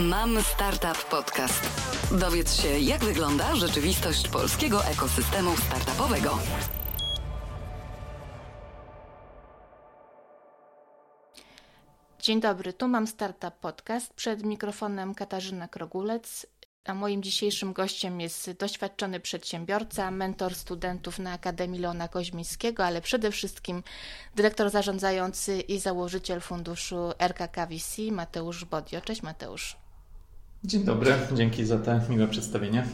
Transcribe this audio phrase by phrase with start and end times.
[0.00, 1.70] Mam Startup Podcast.
[2.20, 6.38] Dowiedz się, jak wygląda rzeczywistość polskiego ekosystemu startupowego.
[12.18, 14.14] Dzień dobry, tu mam Startup Podcast.
[14.14, 16.46] Przed mikrofonem Katarzyna Krogulec,
[16.84, 23.30] a moim dzisiejszym gościem jest doświadczony przedsiębiorca, mentor studentów na Akademii Leona Koźmińskiego, ale przede
[23.30, 23.82] wszystkim
[24.34, 29.00] dyrektor zarządzający i założyciel funduszu RKKVC Mateusz Bodio.
[29.00, 29.83] Cześć Mateusz.
[30.64, 32.86] Dzień dobry, dzięki za te miłe przedstawienie.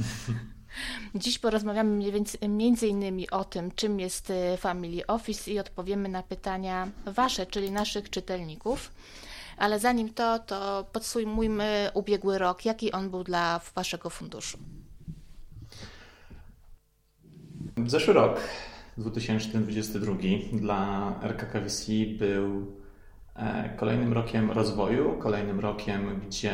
[1.14, 2.12] Dziś porozmawiamy
[2.48, 7.70] między innymi o tym, czym jest y, Family Office i odpowiemy na pytania Wasze, czyli
[7.70, 8.92] naszych czytelników.
[9.56, 12.64] Ale zanim to, to podsumujmy ubiegły rok.
[12.64, 14.58] Jaki on był dla Waszego funduszu?
[17.86, 18.40] Zeszły rok,
[18.98, 20.12] 2022,
[20.52, 22.79] dla RKKVC był
[23.76, 26.52] kolejnym rokiem rozwoju, kolejnym rokiem, gdzie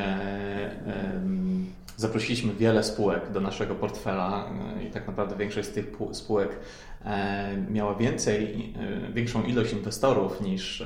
[1.96, 6.58] zaprosiliśmy wiele spółek do naszego portfela e, i tak naprawdę większość z tych spółek
[7.04, 8.72] e, miała więcej,
[9.08, 10.84] e, większą ilość inwestorów niż,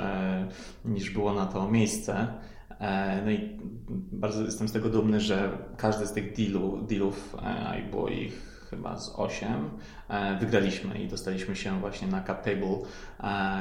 [0.84, 2.26] niż było na to miejsce.
[3.24, 3.58] No i
[4.12, 8.98] bardzo jestem z tego dumny, że każdy z tych dealu, dealów, a było ich chyba
[8.98, 9.48] z 8,
[10.40, 12.78] wygraliśmy i dostaliśmy się właśnie na cap table.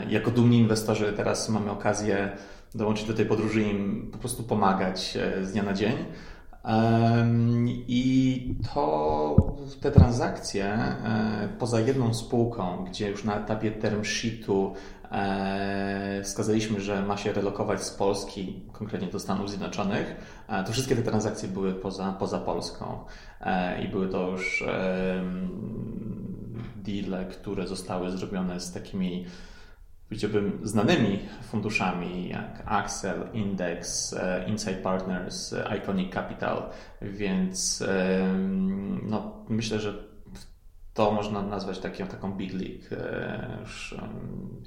[0.10, 2.32] Jako dumni inwestorzy teraz mamy okazję
[2.76, 5.96] dołączyć do tej podróży i im po prostu pomagać z dnia na dzień.
[7.88, 9.36] I to
[9.82, 14.99] te transakcje e, poza jedną spółką, gdzie już na etapie term sheetu e,
[16.24, 20.16] wskazaliśmy, że ma się relokować z Polski, konkretnie do Stanów Zjednoczonych,
[20.48, 23.06] e, to wszystkie te transakcje były poza, poza Polską.
[23.84, 24.64] I były to już
[26.76, 29.26] deale, które zostały zrobione z takimi
[30.10, 36.64] powiedziałbym, znanymi funduszami jak Axel, Index, e, Insight Partners, e, Iconic Capital,
[37.02, 37.84] więc
[39.04, 40.09] no, myślę, że
[41.00, 43.96] to można nazwać taką, taką big league, e, już,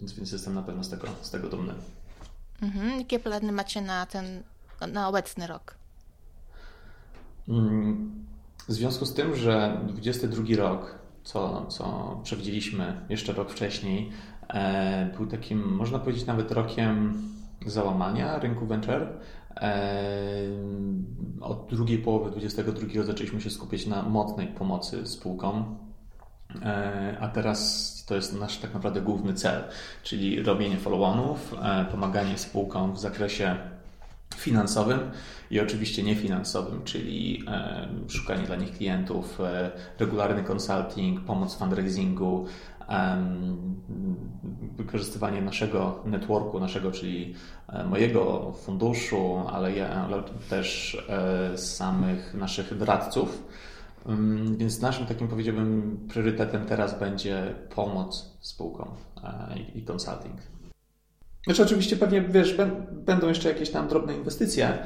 [0.00, 1.74] więc, więc jestem na pewno z tego, z tego dumny.
[2.62, 2.98] Mhm.
[2.98, 4.42] Jakie plany macie na ten,
[4.92, 5.74] na obecny rok?
[7.48, 8.24] Mm,
[8.68, 14.12] w związku z tym, że 22 rok, co, co przewidzieliśmy jeszcze rok wcześniej,
[14.52, 17.22] E, był takim, można powiedzieć, nawet rokiem
[17.66, 19.08] załamania rynku venture.
[19.56, 19.92] E,
[21.40, 25.78] od drugiej połowy 2022 zaczęliśmy się skupiać na mocnej pomocy spółkom,
[27.20, 29.64] a teraz to jest nasz tak naprawdę główny cel,
[30.02, 31.54] czyli robienie follow-onów,
[31.90, 33.56] pomaganie spółkom w zakresie
[34.36, 35.00] finansowym
[35.50, 37.44] i oczywiście niefinansowym, czyli
[38.08, 39.38] szukanie dla nich klientów,
[39.98, 42.46] regularny consulting, pomoc w fundraisingu,
[44.76, 47.34] wykorzystywanie naszego networku, naszego, czyli
[47.68, 53.42] e, mojego funduszu, ale, ja, ale też e, samych naszych doradców.
[54.56, 58.88] Więc naszym takim powiedziałbym priorytetem teraz będzie pomoc spółkom
[59.24, 60.36] e, i consulting.
[61.44, 62.56] Znaczy oczywiście pewnie, wiesz,
[62.92, 64.78] będą jeszcze jakieś tam drobne inwestycje,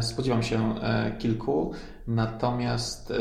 [0.00, 0.74] spodziewam się
[1.18, 1.72] kilku,
[2.06, 3.12] natomiast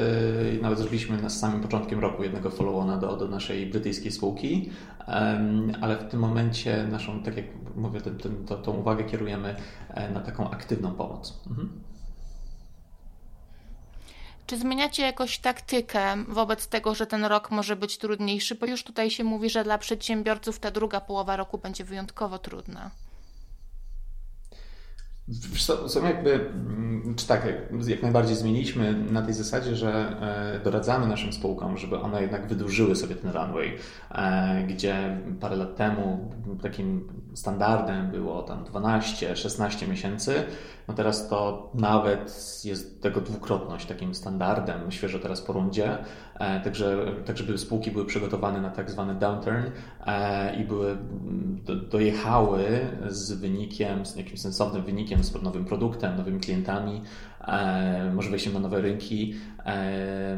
[0.62, 4.70] nawet zrobiliśmy na samym początkiem roku jednego follow-ona do, do naszej brytyjskiej spółki,
[5.82, 7.46] ale w tym momencie naszą, tak jak
[7.76, 9.56] mówię, ten, ten, to, tą uwagę kierujemy
[9.90, 11.44] e, na taką aktywną pomoc.
[11.50, 11.70] Mhm.
[14.52, 18.56] Czy zmieniacie jakoś taktykę wobec tego, że ten rok może być trudniejszy?
[18.56, 22.92] Bo już tutaj się mówi, że dla przedsiębiorców ta druga połowa roku będzie wyjątkowo trudna.
[25.88, 27.48] Są jakby, mm, czy tak,
[27.88, 30.16] jak najbardziej zmieniliśmy na tej zasadzie, że
[30.58, 33.78] e, doradzamy naszym spółkom, żeby one jednak wydłużyły sobie ten runway,
[34.12, 36.32] e, gdzie parę lat temu
[36.62, 40.44] takim standardem było tam 12-16 miesięcy,
[40.88, 45.98] no teraz to nawet jest tego dwukrotność takim standardem, świeżo teraz po rundzie,
[46.40, 49.64] e, także, tak żeby spółki były przygotowane na tak zwany downturn
[50.60, 50.98] i były,
[51.66, 57.31] do, dojechały z wynikiem, z jakimś sensownym wynikiem z nowym produktem, nowymi klientami, e,
[58.14, 59.34] może wejściem na nowe rynki
[59.66, 60.38] e,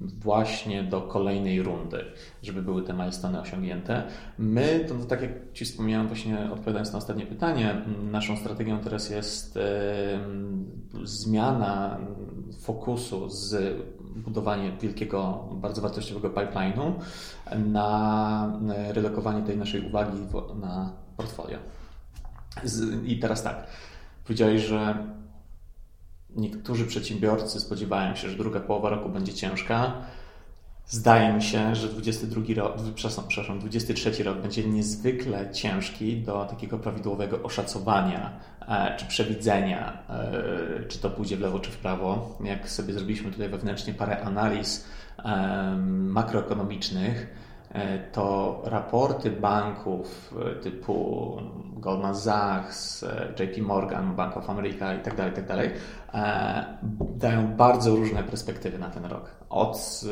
[0.00, 2.04] właśnie do kolejnej rundy,
[2.42, 4.02] żeby były te milestone osiągnięte.
[4.38, 9.56] My, to, tak jak Ci wspomniałem właśnie odpowiadając na ostatnie pytanie, naszą strategią teraz jest
[9.56, 9.60] e,
[11.04, 11.98] zmiana
[12.60, 13.76] fokusu z
[14.16, 16.92] budowanie wielkiego, bardzo wartościowego pipeline'u
[17.56, 20.18] na relokowanie tej naszej uwagi
[20.60, 21.58] na portfolio.
[23.04, 23.66] I teraz tak,
[24.26, 24.94] Powiedziałeś, że
[26.36, 29.92] niektórzy przedsiębiorcy spodziewają się, że druga połowa roku będzie ciężka.
[30.86, 37.42] Zdaje mi się, że 22 rok, przepraszam, 23 rok będzie niezwykle ciężki do takiego prawidłowego
[37.42, 42.38] oszacowania e, czy przewidzenia, e, czy to pójdzie w lewo czy w prawo.
[42.44, 44.84] Jak sobie zrobiliśmy tutaj wewnętrznie parę analiz
[45.86, 47.45] makroekonomicznych, E,
[48.12, 51.36] to raporty banków e, typu
[51.76, 55.46] Goldman Sachs, e, JP Morgan, Bank of America itd., tak itd.
[55.46, 55.70] Tak
[57.00, 59.30] dają bardzo różne perspektywy na ten rok.
[59.50, 60.02] Od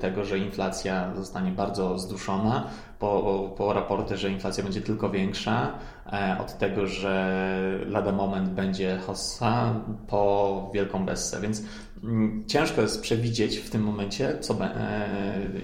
[0.00, 2.66] tego, że inflacja zostanie bardzo zduszona,
[2.98, 5.72] po, po raporty, że inflacja będzie tylko większa,
[6.40, 7.38] od tego, że
[7.86, 9.74] lada moment będzie hossa,
[10.08, 11.40] po wielką bessę.
[11.40, 11.68] Więc Mm,
[12.46, 15.08] ciężko jest przewidzieć w tym momencie, co, e,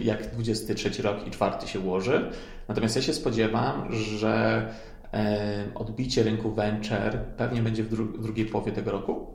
[0.03, 2.31] jak 23 rok i czwarty się ułoży.
[2.69, 4.67] Natomiast ja się spodziewam, że
[5.13, 9.35] e, odbicie rynku venture pewnie będzie w, dru w drugiej połowie tego roku,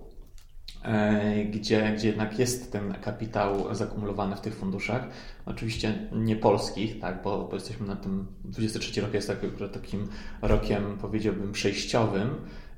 [0.84, 5.08] e, gdzie, gdzie jednak jest ten kapitał zakumulowany w tych funduszach.
[5.46, 9.38] Oczywiście nie polskich, tak, bo, bo jesteśmy na tym, 23 rok jest tak,
[9.74, 10.08] takim
[10.42, 12.30] rokiem, powiedziałbym, przejściowym,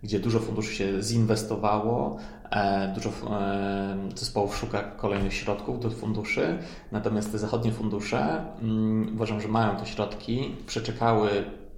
[0.04, 2.18] gdzie dużo funduszy się zinwestowało,
[2.52, 6.58] e, dużo e, zespołów szuka kolejnych środków do funduszy,
[6.92, 11.30] natomiast te zachodnie fundusze mm, uważam, że mają te środki, przeczekały,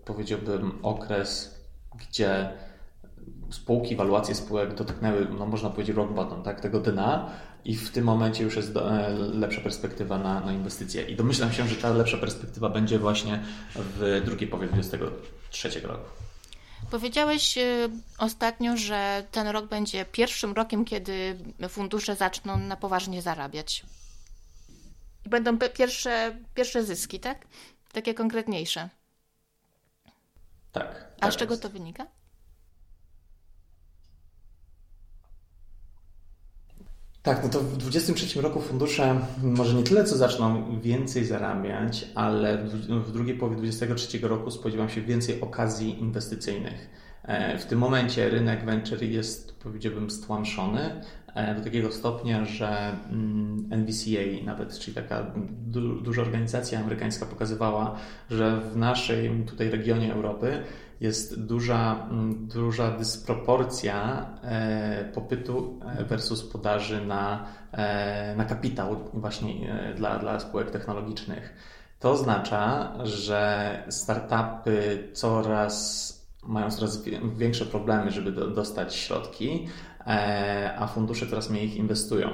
[0.05, 1.59] powiedziałbym, okres,
[1.97, 2.49] gdzie
[3.49, 7.29] spółki, waluacje spółek dotknęły, no można powiedzieć, rock bottom, tak, tego dna
[7.65, 11.03] i w tym momencie już jest e, lepsza perspektywa na, na inwestycje.
[11.03, 13.39] I domyślam się, że ta lepsza perspektywa będzie właśnie
[13.75, 16.28] w drugiej połowie 2023 roku.
[16.91, 21.37] Powiedziałeś y, ostatnio, że ten rok będzie pierwszym rokiem, kiedy
[21.69, 23.85] fundusze zaczną na poważnie zarabiać.
[25.25, 27.47] I będą pierwsze, pierwsze zyski, tak?
[27.91, 28.89] Takie konkretniejsze.
[30.71, 31.07] Tak.
[31.17, 31.63] A tak z czego jest.
[31.63, 32.05] to wynika?
[37.29, 42.57] Tak, no to w 2023 roku fundusze może nie tyle co zaczną więcej zarabiać, ale
[42.87, 46.89] w drugiej połowie 2023 roku spodziewam się więcej okazji inwestycyjnych.
[47.23, 51.01] E, w tym momencie rynek venture jest, powiedziałbym, stłamszony
[51.35, 55.31] e, do takiego stopnia, że mm, NVCA nawet, czyli taka
[55.67, 57.95] du duża organizacja amerykańska pokazywała,
[58.29, 60.63] że w naszej tutaj regionie Europy
[61.01, 69.53] jest duża, mm, duża dysproporcja e, popytu e, versus podaży na, e, na kapitał właśnie
[69.95, 71.53] dla, dla spółek technologicznych.
[71.99, 76.09] To oznacza, że startupy coraz
[76.43, 77.03] mają coraz
[77.37, 79.67] większe problemy, żeby dostać środki,
[80.79, 82.29] a fundusze coraz mniej ich inwestują.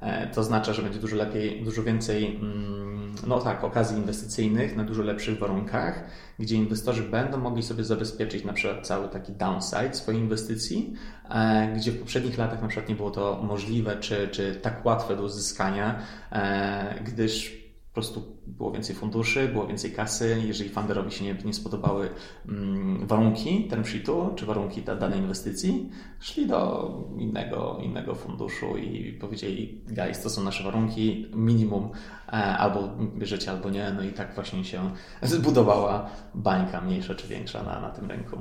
[0.00, 4.84] E, to oznacza, że będzie dużo lepiej, dużo więcej, mm, no tak, okazji inwestycyjnych na
[4.84, 6.04] dużo lepszych warunkach,
[6.38, 10.94] gdzie inwestorzy będą mogli sobie zabezpieczyć na przykład cały taki downside swojej inwestycji,
[11.30, 15.16] e, gdzie w poprzednich latach na przykład nie było to możliwe czy, czy tak łatwe
[15.16, 15.98] do uzyskania,
[16.32, 17.63] e, gdyż
[17.94, 20.42] po prostu było więcej funduszy, było więcej kasy.
[20.46, 22.08] Jeżeli funderowi się nie, nie spodobały
[22.48, 29.12] mm, warunki term sheetu, czy warunki ta danej inwestycji, szli do innego, innego funduszu i
[29.12, 31.90] powiedzieli, guys, to są nasze warunki, minimum
[32.28, 33.92] e, albo bierzecie, albo nie.
[33.96, 34.90] No i tak właśnie się
[35.22, 38.38] zbudowała bańka, mniejsza czy większa na, na tym rynku.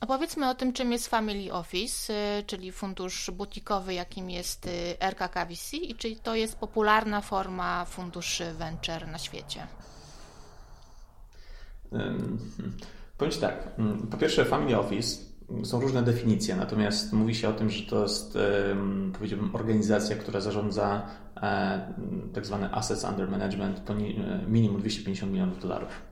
[0.00, 4.70] Opowiedzmy o tym, czym jest Family Office, y, czyli fundusz butikowy, jakim jest y,
[5.00, 9.66] RKKVC i czy to jest popularna forma funduszy venture na świecie.
[13.18, 13.68] Powiem Ci tak.
[14.10, 15.22] Po pierwsze, Family Office
[15.64, 18.38] są różne definicje, natomiast mówi się o tym, że to jest,
[19.12, 21.06] powiedziałbym, organizacja, która zarządza
[21.36, 21.94] e,
[22.34, 23.80] tak zwane assets under management
[24.48, 26.05] minimum 250 milionów dolarów.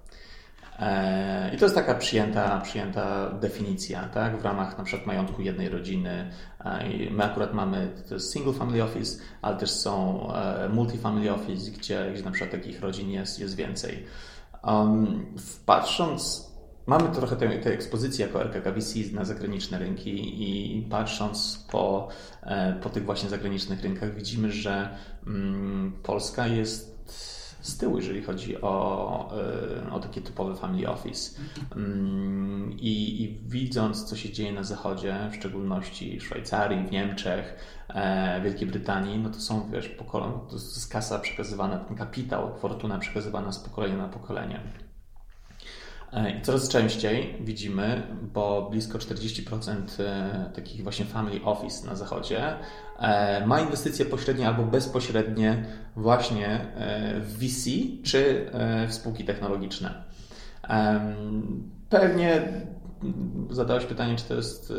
[0.79, 4.41] E, I to jest taka przyjęta, przyjęta definicja, tak?
[4.41, 6.31] W ramach na przykład majątku jednej rodziny.
[6.65, 11.71] E, my akurat mamy, to jest single family office, ale też są e, multi-family office,
[11.71, 14.05] gdzie, gdzie na przykład takich rodzin jest, jest więcej.
[14.65, 15.27] Um,
[15.67, 16.51] patrząc,
[16.87, 22.09] mamy trochę tej, tej ekspozycji jako RKKVC na zagraniczne rynki i patrząc po,
[22.83, 24.89] po tych właśnie zagranicznych rynkach widzimy, że
[25.27, 26.94] um, Polska jest
[27.65, 29.31] z tyłu, jeżeli chodzi o,
[29.87, 31.41] e, o takie typowe family office.
[31.77, 37.57] Mm, I, I, widząc, co się dzieje na zachodzie, w szczególności w Szwajcarii, w Niemczech,
[37.89, 42.99] e, Wielkiej Brytanii, no to są, wiesz, pokoleń, to jest kasa przekazywana, ten kapitał, fortuna
[42.99, 44.61] przekazywana z pokolenia na pokolenie.
[46.15, 48.03] E, I coraz częściej widzimy,
[48.35, 49.81] bo blisko 40%
[50.55, 52.57] takich właśnie family office na zachodzie
[52.99, 55.65] E, ma inwestycje pośrednie albo bezpośrednie
[55.97, 57.71] właśnie e, w VC
[58.03, 60.05] czy e, w spółki technologiczne.
[61.89, 62.43] Pewnie
[63.51, 64.73] zadałeś pytanie, czy to jest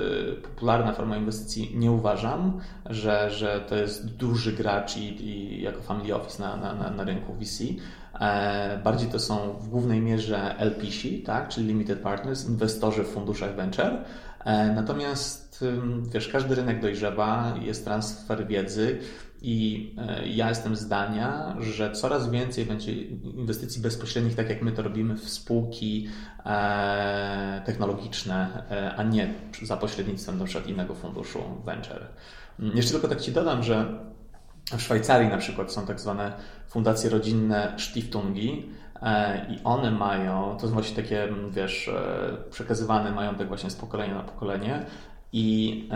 [0.44, 1.72] popularna forma inwestycji.
[1.76, 6.90] Nie uważam, że, że to jest duży gracz i, i jako family office na, na,
[6.90, 7.64] na rynku VC.
[8.84, 11.48] Bardziej to są w głównej mierze LPC, tak?
[11.50, 14.04] czyli Limited Partners, inwestorzy w funduszach venture.
[14.76, 15.66] Natomiast
[16.14, 19.00] wiesz, każdy rynek dojrzewa, jest transfer wiedzy
[19.42, 24.82] i e, ja jestem zdania, że coraz więcej będzie inwestycji bezpośrednich, tak jak my to
[24.82, 26.08] robimy w spółki
[26.46, 32.08] e, technologiczne, e, a nie za pośrednictwem przykład innego funduszu venture.
[32.60, 34.00] Jeszcze tylko tak Ci dodam, że
[34.72, 36.34] w Szwajcarii na przykład są tak zwane
[36.68, 38.70] fundacje rodzinne Stiftungi,
[39.50, 41.92] i one mają, to są właśnie takie, wiesz,
[42.52, 44.86] przekazywany majątek właśnie z pokolenia na pokolenie
[45.34, 45.90] i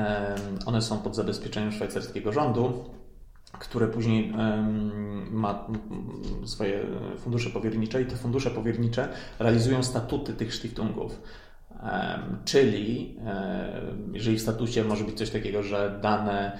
[0.65, 2.85] one są pod zabezpieczeniem szwajcarskiego rządu
[3.51, 4.33] które później
[5.31, 5.67] ma
[6.45, 6.85] swoje
[7.17, 9.07] fundusze powiernicze i te fundusze powiernicze
[9.39, 11.21] realizują statuty tych Stiftungów.
[12.45, 13.15] Czyli
[14.13, 16.59] jeżeli w statucie może być coś takiego, że dane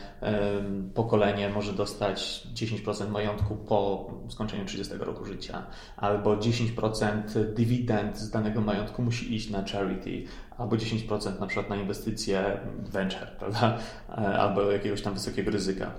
[0.94, 5.64] pokolenie może dostać 10% majątku po skończeniu 30 roku życia,
[5.98, 10.24] albo 10% dywidend z danego majątku musi iść na charity,
[10.58, 13.78] albo 10% na przykład na inwestycje venture, prawda?
[14.10, 15.92] E, albo jakiegoś tam wysokiego ryzyka.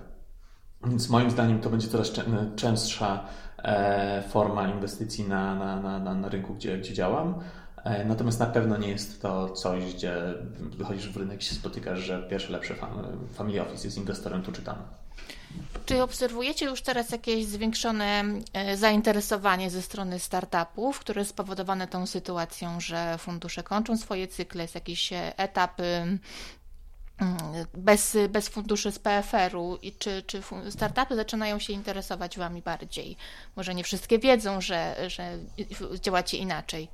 [0.87, 2.13] Więc moim zdaniem to będzie coraz
[2.57, 3.25] częstsza
[3.59, 7.35] e, forma inwestycji na, na, na, na rynku, gdzie, gdzie działam.
[7.85, 10.15] E, natomiast na pewno nie jest to coś, gdzie
[10.61, 12.75] wychodzisz w rynek i się spotykasz, że pierwszy lepszy
[13.35, 14.77] family office jest inwestorem tu czy tam.
[15.87, 22.07] Czy obserwujecie już teraz jakieś zwiększone e, zainteresowanie ze strony startupów, które jest spowodowane tą
[22.07, 25.81] sytuacją, że fundusze kończą swoje cykle, jest jakiś etap
[27.21, 27.37] Mm,
[27.75, 33.17] bez, bez funduszy z PFR-u i czy, czy startupy zaczynają się interesować Wami bardziej?
[33.57, 35.39] Może nie wszystkie wiedzą, że, że
[36.01, 36.89] działacie inaczej.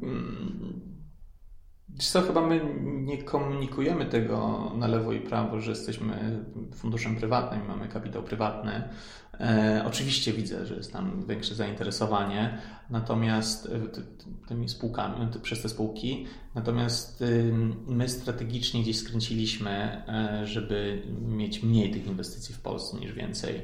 [0.00, 0.99] mm,
[2.00, 2.12] Hmm.
[2.12, 7.88] Co, chyba my nie komunikujemy tego na lewo i prawo, że jesteśmy funduszem prywatnym, mamy
[7.88, 8.88] kapitał prywatny.
[9.40, 12.58] E, oczywiście widzę, że jest tam większe zainteresowanie,
[12.90, 17.24] natomiast e, tymi spółkami, przez te spółki, natomiast
[17.86, 23.62] my strategicznie gdzieś skręciliśmy, e, żeby mieć mniej tych inwestycji w Polsce niż więcej,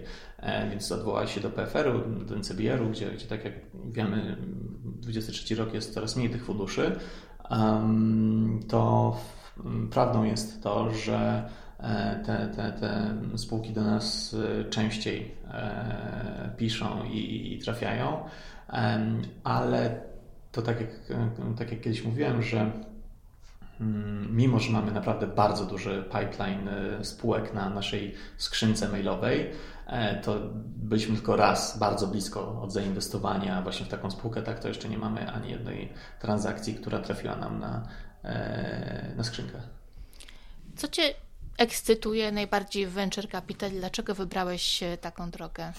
[0.70, 4.36] więc odwołałeś się do PFR-u, do NCBR-u, gdzie, gdzie tak jak wiemy,
[4.84, 6.98] 23 rok jest coraz mniej tych funduszy,
[8.68, 9.16] to
[9.90, 11.48] prawdą jest to, że
[11.80, 18.24] E, te, te, te spółki do nas e, częściej e, piszą i, i trafiają,
[19.44, 20.00] ale
[20.52, 20.90] to tak jak,
[21.58, 22.72] tak jak kiedyś mówiłem, że
[23.80, 26.68] mm, mimo, że mamy naprawdę bardzo duży pipeline
[27.02, 29.50] spółek na naszej skrzynce mailowej,
[30.22, 34.88] to byliśmy tylko raz bardzo blisko od zainwestowania właśnie w taką spółkę, tak to jeszcze
[34.88, 37.88] nie mamy ani jednej transakcji, która trafiła nam na,
[39.16, 39.58] na skrzynkę.
[40.76, 41.02] Co Cię
[41.58, 43.70] ekscytuje najbardziej w venture capital?
[43.70, 45.72] Dlaczego wybrałeś taką drogę?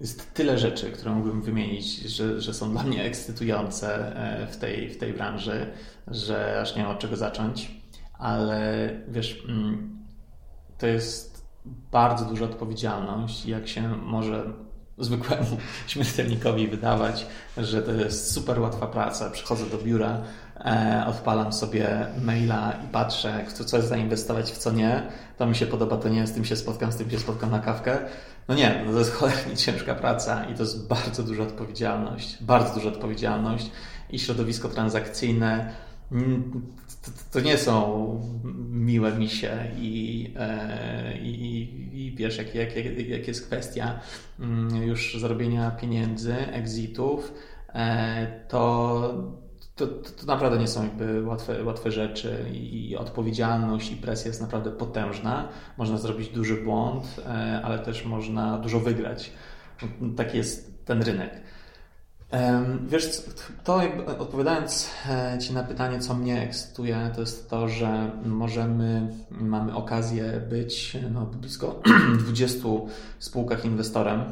[0.00, 4.90] Jest tyle rzeczy, które mógłbym wymienić, że, że są dla mnie ekscytujące e, w tej,
[4.90, 5.72] w tej branży,
[6.06, 7.77] że aż nie mam od czego zacząć.
[8.18, 9.98] Ale wiesz, mm,
[10.78, 11.48] to jest
[11.92, 14.44] bardzo duża odpowiedzialność, jak się może
[14.98, 15.56] zwykłemu
[15.86, 19.30] śmiertelnikowi wydawać, że to jest super łatwa praca.
[19.30, 20.22] Przychodzę do biura,
[20.56, 25.02] e, odpalam sobie maila i patrzę, w co jest zainwestować, w co nie.
[25.38, 27.58] To mi się podoba, to nie, z tym się spotkam, z tym się spotkam na
[27.58, 27.98] kawkę.
[28.48, 32.42] No nie, no to jest cholernie ciężka praca i to jest bardzo duża odpowiedzialność.
[32.42, 33.70] Bardzo duża odpowiedzialność
[34.10, 35.74] i środowisko transakcyjne
[37.10, 38.20] to, to, nie są
[38.70, 41.62] miłe misie i, e, i,
[41.92, 42.76] i wiesz, jak, jak,
[43.08, 44.00] jak, jest kwestia
[44.40, 47.32] mm, już zarobienia pieniędzy, exitów,
[47.74, 49.38] e, to,
[49.76, 54.70] to, to, naprawdę nie są jakby łatwe, łatwe rzeczy i odpowiedzialność i presja jest naprawdę
[54.70, 55.48] potężna.
[55.76, 59.32] Można zrobić duży błąd, e, ale też można dużo wygrać.
[60.16, 61.40] Tak jest ten rynek.
[62.88, 63.22] Wiesz,
[63.64, 63.80] to
[64.18, 70.42] odpowiadając e, Ci na pytanie, co mnie ekscytuje, to jest to, że możemy, mamy okazję
[70.50, 71.82] być no, blisko
[72.24, 72.68] 20
[73.18, 74.24] spółkach inwestorem.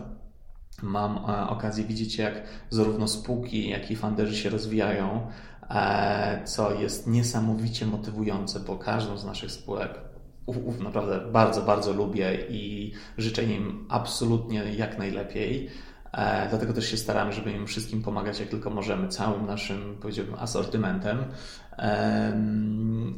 [0.82, 5.26] Mam e, okazję widzieć, jak zarówno spółki, jak i funderzy się rozwijają,
[5.70, 10.06] e, co jest niesamowicie motywujące, bo każdą z naszych spółek
[10.46, 15.70] uf, naprawdę bardzo, bardzo lubię i życzę im absolutnie jak najlepiej.
[16.16, 20.34] E, dlatego też się staramy, żeby im wszystkim pomagać, jak tylko możemy, całym naszym, powiedziałbym,
[20.34, 21.24] asortymentem.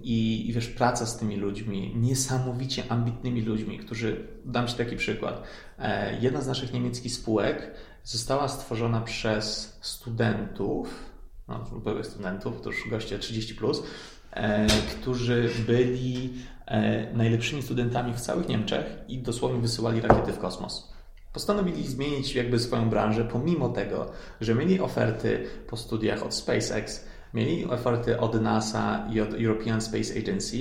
[0.03, 5.43] I, I wiesz, praca z tymi ludźmi, niesamowicie ambitnymi ludźmi, którzy, dam Ci taki przykład.
[5.79, 7.75] E, jedna z naszych niemieckich spółek
[8.05, 11.05] została stworzona przez studentów,
[11.49, 13.83] no, byłych studentów, to już goście 30, plus,
[14.33, 16.33] e, którzy byli
[17.15, 20.98] najlepszymi studentami w całych Niemczech i dosłownie wysyłali rakiety w kosmos.
[21.33, 24.07] Postanowili zmienić jakby swoją branżę, pomimo tego,
[24.41, 27.05] że mieli oferty po studiach od SpaceX,
[27.35, 30.57] mieli oferty od NASA i od European Space Agency.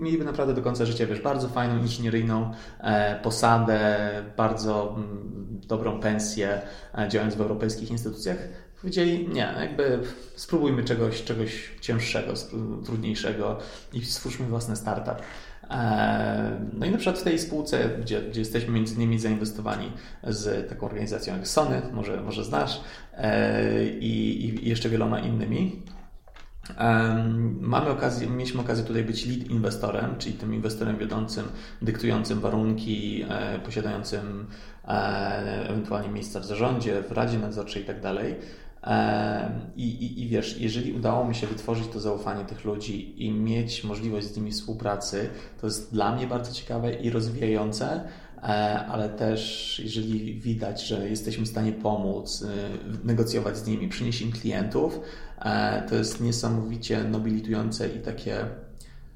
[0.00, 6.60] Mieliby naprawdę do końca życia, wiesz, bardzo fajną inżynieryjną e, posadę, bardzo mm, dobrą pensję,
[6.98, 8.38] e, działając w europejskich instytucjach.
[8.80, 9.98] Powiedzieli, nie, jakby
[10.36, 12.32] spróbujmy czegoś, czegoś cięższego,
[12.84, 13.58] trudniejszego
[13.92, 15.22] i stwórzmy własny startup.
[15.70, 20.68] E, no i na przykład w tej spółce, gdzie, gdzie jesteśmy między innymi zainwestowani z
[20.68, 22.80] taką organizacją jak Sony, może, może znasz,
[23.16, 25.82] e, i, i jeszcze wieloma innymi.
[27.60, 31.44] Mamy okazję, mieliśmy okazję tutaj być lead inwestorem, czyli tym inwestorem wiodącym,
[31.82, 33.24] dyktującym warunki,
[33.64, 34.46] posiadającym
[35.68, 38.00] ewentualnie miejsca w zarządzie, w radzie nadzorczej i tak.
[39.76, 43.84] I, i, I wiesz, jeżeli udało mi się wytworzyć to zaufanie tych ludzi i mieć
[43.84, 45.28] możliwość z nimi współpracy,
[45.60, 48.04] to jest dla mnie bardzo ciekawe i rozwijające,
[48.36, 48.40] e,
[48.86, 54.32] ale też jeżeli widać, że jesteśmy w stanie pomóc, e, negocjować z nimi, przynieść im
[54.32, 55.00] klientów,
[55.38, 58.44] e, to jest niesamowicie nobilitujące i takie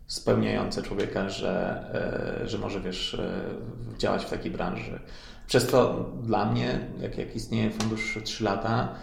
[0.06, 1.84] spełniające człowieka, że,
[2.44, 3.20] że może wiesz,
[3.98, 5.00] działać w takiej branży.
[5.46, 8.94] Przez to dla mnie, jak, jak istnieje fundusz 3 lata,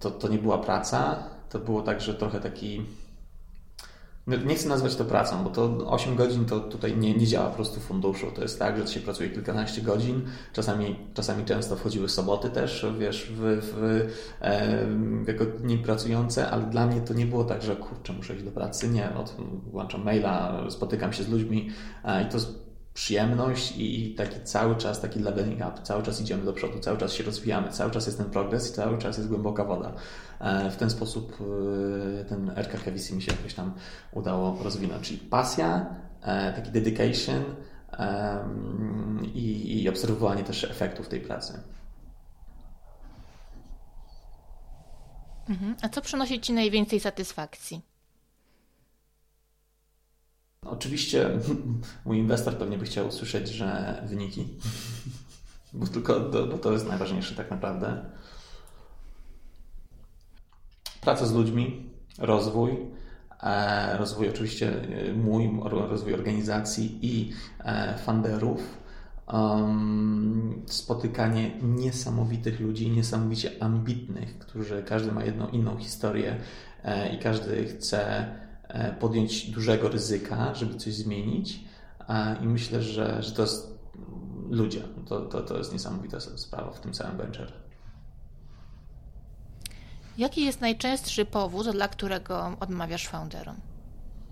[0.00, 1.16] to, to nie była praca,
[1.50, 2.82] to było także trochę taki.
[4.26, 7.48] No, nie chcę nazwać to pracą, bo to 8 godzin to tutaj nie, nie działa
[7.48, 8.26] po prostu funduszu.
[8.34, 13.32] To jest tak, że się pracuje kilkanaście godzin, czasami, czasami często wchodziły soboty też, wiesz,
[13.32, 14.10] w, w,
[15.24, 18.44] w, jako dni pracujące, ale dla mnie to nie było tak, że kurczę, muszę iść
[18.44, 18.88] do pracy.
[18.88, 19.36] Nie, od,
[19.70, 21.70] włączam maila, spotykam się z ludźmi
[22.26, 22.38] i to
[22.96, 27.12] przyjemność i taki cały czas taki leveling up, cały czas idziemy do przodu, cały czas
[27.12, 29.92] się rozwijamy, cały czas jest ten progres i cały czas jest głęboka woda.
[30.40, 31.38] E, w ten sposób
[32.20, 33.74] e, ten RK mi się jakoś tam
[34.12, 35.86] udało rozwinąć, czyli pasja,
[36.22, 37.44] e, taki dedication
[39.34, 41.60] i, i obserwowanie też efektów tej pracy.
[45.48, 45.76] Mhm.
[45.82, 47.95] A co przynosi Ci najwięcej satysfakcji?
[50.70, 51.30] Oczywiście
[52.06, 54.48] mój inwestor pewnie by chciał usłyszeć, że wyniki,
[55.72, 58.04] bo tylko to, bo to jest najważniejsze tak naprawdę.
[61.00, 62.76] Praca z ludźmi, rozwój,
[63.42, 67.32] e, rozwój oczywiście e, mój, rozwój organizacji i
[67.64, 68.86] e, funderów.
[70.66, 76.36] Spotykanie niesamowitych ludzi, niesamowicie ambitnych, którzy każdy ma jedną inną historię
[77.14, 78.26] i każdy chce
[79.00, 81.60] podjąć dużego ryzyka, żeby coś zmienić.
[82.42, 83.78] I myślę, że, że to jest
[84.50, 84.82] ludzie.
[85.08, 87.52] To, to, to jest niesamowita sprawa w tym całym venture.
[90.18, 93.56] Jaki jest najczęstszy powód, dla którego odmawiasz founderom?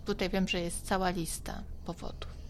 [0.04, 2.43] Tutaj wiem, że jest cała lista powodów.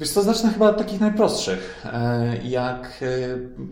[0.00, 1.86] Wiesz to zacznę chyba od takich najprostszych.
[1.92, 3.00] E, jak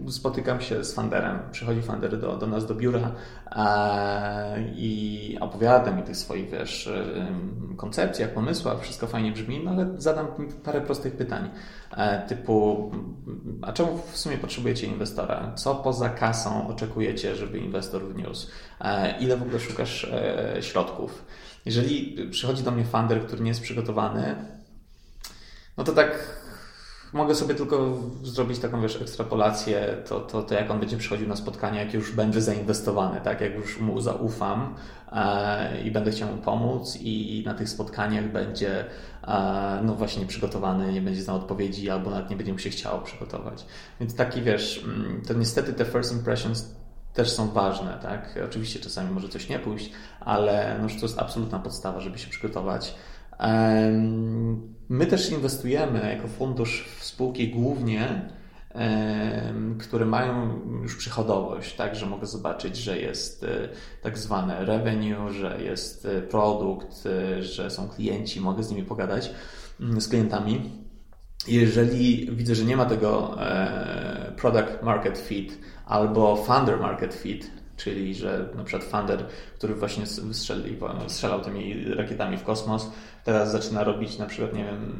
[0.06, 3.12] e, spotykam się z funderem, przychodzi funder do, do nas do biura
[3.52, 6.92] e, i opowiada mi tych swoich, wiesz,
[7.76, 10.26] koncepcjach, pomysłach, wszystko fajnie brzmi, no ale zadam
[10.64, 11.50] parę prostych pytań,
[12.28, 12.90] typu
[13.62, 15.52] a czemu w sumie potrzebujecie inwestora?
[15.54, 18.48] Co poza kasą oczekujecie, żeby inwestor wniósł?
[19.20, 20.10] Ile w ogóle szukasz
[20.60, 21.24] środków?
[21.64, 24.34] Jeżeli przychodzi do mnie funder, który nie jest przygotowany,
[25.76, 26.18] no to tak
[27.14, 31.36] mogę sobie tylko zrobić taką, wiesz, ekstrapolację, to, to, to jak on będzie przychodził na
[31.36, 34.74] spotkanie, jak już będzie zainwestowany, tak, jak już mu zaufam
[35.12, 38.84] e, i będę chciał mu pomóc i na tych spotkaniach będzie
[39.24, 43.00] e, no właśnie przygotowany, nie będzie znał odpowiedzi albo nawet nie będzie mu się chciało
[43.00, 43.66] przygotować.
[44.00, 46.74] Więc taki, wiesz, mm, to niestety te first impressions
[47.12, 48.38] też są ważne, tak?
[48.44, 52.94] Oczywiście czasami może coś nie pójść, ale no, to jest absolutna podstawa, żeby się przygotować.
[54.88, 58.28] My też inwestujemy jako fundusz w spółki głównie,
[59.78, 63.68] które mają już przychodowość, tak, że mogę zobaczyć, że jest e,
[64.02, 69.30] tak zwane revenue, że jest e, produkt, e, że są klienci, mogę z nimi pogadać,
[69.80, 70.70] mm, z klientami.
[71.48, 73.36] Jeżeli widzę, że nie ma tego
[74.36, 77.50] product market fit albo funder market fit,
[77.84, 79.26] czyli że na przykład funder,
[79.58, 80.04] który właśnie
[81.08, 82.90] strzelał tymi rakietami w kosmos,
[83.24, 84.92] teraz zaczyna robić na przykład, nie wiem,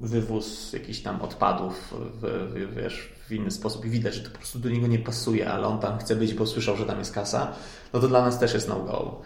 [0.00, 4.38] wywóz jakichś tam odpadów w, w, wiesz, w inny sposób i widać, że to po
[4.38, 7.12] prostu do niego nie pasuje, ale on tam chce być, bo słyszał, że tam jest
[7.12, 7.52] kasa,
[7.92, 9.20] no to dla nas też jest no-go.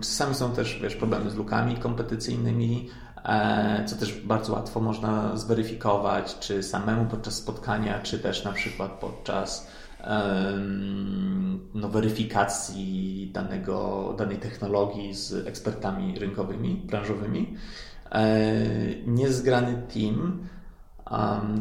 [0.00, 2.90] Czasami są też wiesz, problemy z lukami kompetycyjnymi,
[3.86, 9.66] co też bardzo łatwo można zweryfikować, czy samemu podczas spotkania, czy też na przykład podczas
[11.74, 17.54] no, weryfikacji danego, danej technologii z ekspertami rynkowymi, branżowymi.
[18.12, 18.44] E,
[19.06, 20.38] niezgrany team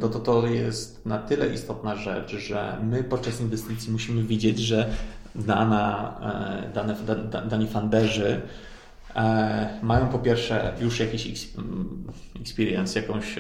[0.02, 4.90] to, to, to jest na tyle istotna rzecz, że my podczas inwestycji musimy widzieć, że
[5.36, 6.16] dana,
[6.66, 6.96] e, dane,
[7.50, 8.42] dani funderzy
[9.16, 11.50] e, mają po pierwsze już jakiś
[12.42, 13.40] experience, jakąś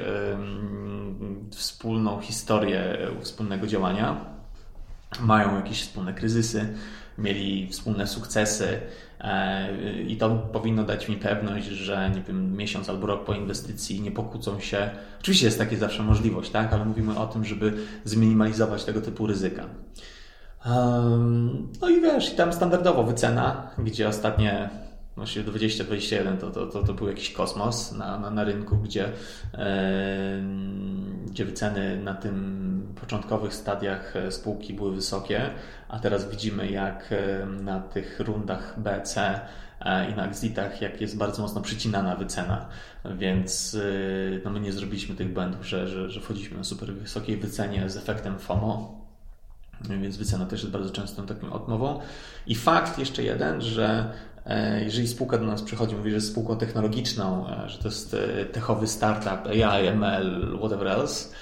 [1.51, 4.34] wspólną historię wspólnego działania,
[5.19, 6.73] mają jakieś wspólne kryzysy,
[7.17, 8.79] mieli wspólne sukcesy
[9.21, 14.01] e, i to powinno dać mi pewność, że nie wiem, miesiąc albo rok po inwestycji
[14.01, 14.89] nie pokłócą się.
[15.19, 19.65] Oczywiście jest takie zawsze możliwość, tak, ale mówimy o tym, żeby zminimalizować tego typu ryzyka.
[21.81, 24.69] No i wiesz, i tam standardowo wycena, gdzie ostatnie
[25.15, 29.11] właśnie 2021 to, to, to, to był jakiś kosmos na, na, na rynku, gdzie,
[29.53, 30.43] e,
[31.25, 32.65] gdzie wyceny na tym
[33.01, 35.49] początkowych stadiach e, spółki były wysokie,
[35.89, 39.39] a teraz widzimy jak e, na tych rundach B, C
[39.79, 42.65] e, i na exitach, jak jest bardzo mocno przycinana wycena,
[43.17, 43.77] więc
[44.45, 47.97] no my nie zrobiliśmy tych błędów, że, że, że wchodziliśmy na super wysokiej wycenie z
[47.97, 49.05] efektem FOMO,
[49.89, 51.99] więc wycena też jest bardzo często taką odmową.
[52.47, 54.13] I fakt jeszcze jeden, że
[54.83, 58.45] jeżeli spółka do nas przychodzi, mówi, że jest spółką technologiczną, e, że to jest e,
[58.45, 61.35] techowy startup, AI, ML, whatever else,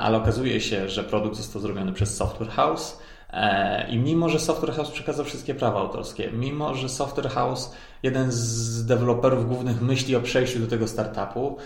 [0.00, 2.98] ale okazuje się, że produkt został zrobiony przez Software House
[3.88, 7.72] i mimo, że Software House przekazał wszystkie prawa autorskie, mimo, że Software House,
[8.02, 11.56] jeden z deweloperów głównych myśli o przejściu do tego startupu,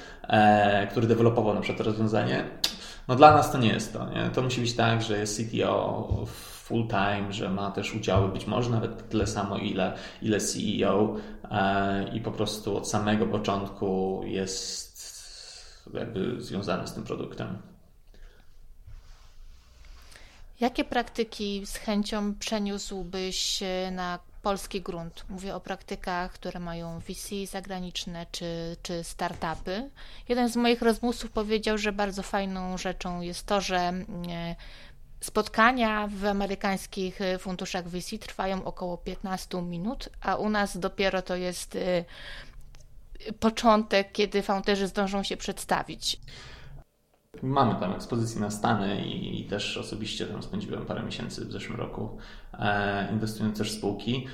[0.91, 2.45] który dewelopował na przykład to rozwiązanie,
[3.09, 4.07] no dla nas to nie jest to.
[4.11, 4.31] Nie?
[4.35, 6.27] To musi być tak, że jest CTO
[6.63, 11.17] full time, że ma też udziały być może nawet tyle samo, ile, ile CEO
[11.51, 14.93] e, i po prostu od samego początku jest
[15.95, 17.59] jakby związany z tym produktem.
[20.61, 23.61] Jakie praktyki z chęcią przeniósłbyś
[23.93, 25.25] na polski grunt?
[25.29, 29.91] Mówię o praktykach, które mają VC zagraniczne czy, czy startupy.
[30.29, 34.07] Jeden z moich rozmówców powiedział, że bardzo fajną rzeczą jest to, że mm,
[35.23, 41.37] Spotkania w amerykańskich y, funduszach VC trwają około 15 minut, a u nas dopiero to
[41.37, 42.05] jest y,
[43.41, 46.21] początek, kiedy founderzy zdążą się przedstawić.
[47.43, 52.19] Mamy tam ekspozycję na Stany i, też osobiście tam spędziłem parę miesięcy w zeszłym roku,
[52.53, 54.27] e, inwestując też w spółki.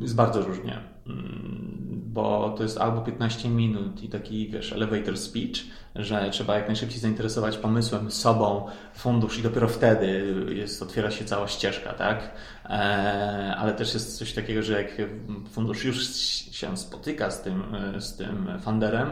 [0.00, 5.56] Jest bardzo różnie, mm, bo to jest albo 15 minut i taki, wiesz, elevator speech,
[5.94, 11.48] że trzeba jak najszybciej zainteresować pomysłem, sobą, fundusz i dopiero wtedy jest, otwiera się cała
[11.48, 12.30] ścieżka, tak?
[12.64, 12.68] E,
[13.58, 15.02] ale też jest coś takiego, że jak
[15.50, 16.06] fundusz już
[16.50, 17.62] się spotyka z tym,
[17.98, 19.10] z tym funderem,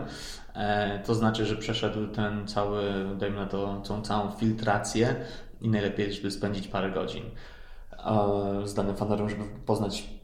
[0.55, 2.83] e, to znaczy, że przeszedł ten cały,
[3.19, 5.17] dajmy na to, tą całą filtrację
[5.61, 10.18] i najlepiej, żeby spędzić parę godzin e, z danym funderem, żeby poznać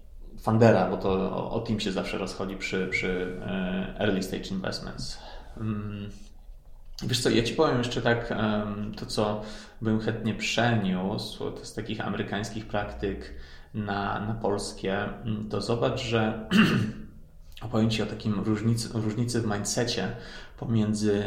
[0.44, 1.10] fundera, bo to
[1.50, 5.18] o, team się zawsze rozchodzi przy, przy e, early stage investments.
[5.56, 6.10] Mm.
[7.02, 8.34] Wiesz co, ja Ci powiem jeszcze tak,
[8.96, 9.42] to co
[9.82, 13.34] bym chętnie przeniósł to z takich amerykańskich praktyk
[13.74, 16.48] na, na polskie, mm, to zobacz, że
[17.66, 20.08] opowiem Ci o takim różnicy, różnicy w mindsetie
[20.58, 21.24] pomiędzy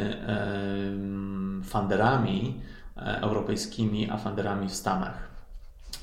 [1.64, 2.62] funderami
[2.98, 5.37] e, europejskimi a funderami w Stanach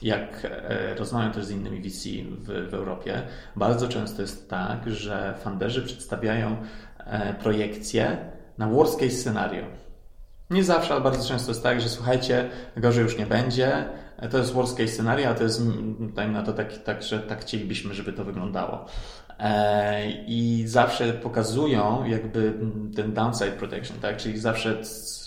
[0.05, 3.23] jak e, rozmawiam też z innymi VC w, w Europie,
[3.57, 6.57] bardzo często jest tak, że funderzy przedstawiają
[6.99, 8.17] e, projekcje
[8.59, 9.64] na worst case scenario.
[10.51, 13.85] Nie zawsze, ale bardzo często jest tak, że słuchajcie, gorzej już nie będzie,
[14.31, 15.62] to jest worst case scenario, a to jest,
[16.14, 18.87] dajmy na to tak, tak, że tak chcielibyśmy, żeby to wyglądało.
[20.27, 22.53] I zawsze pokazują jakby
[22.96, 24.16] ten downside protection, tak?
[24.16, 24.83] Czyli zawsze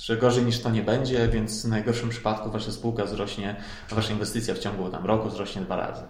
[0.08, 3.56] że gorzej niż to nie będzie, więc w najgorszym przypadku wasza spółka wzrośnie,
[3.90, 6.04] wasza inwestycja w ciągu tam roku wzrośnie dwa razy.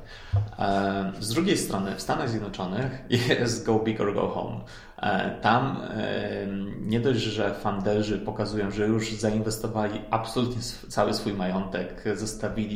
[0.60, 4.60] E, z drugiej strony w Stanach Zjednoczonych jest go big or go home.
[4.98, 6.48] E, tam e,
[6.82, 12.67] nie dość, że funderzy pokazują, że już zainwestowali absolutnie cały swój majątek, zostawili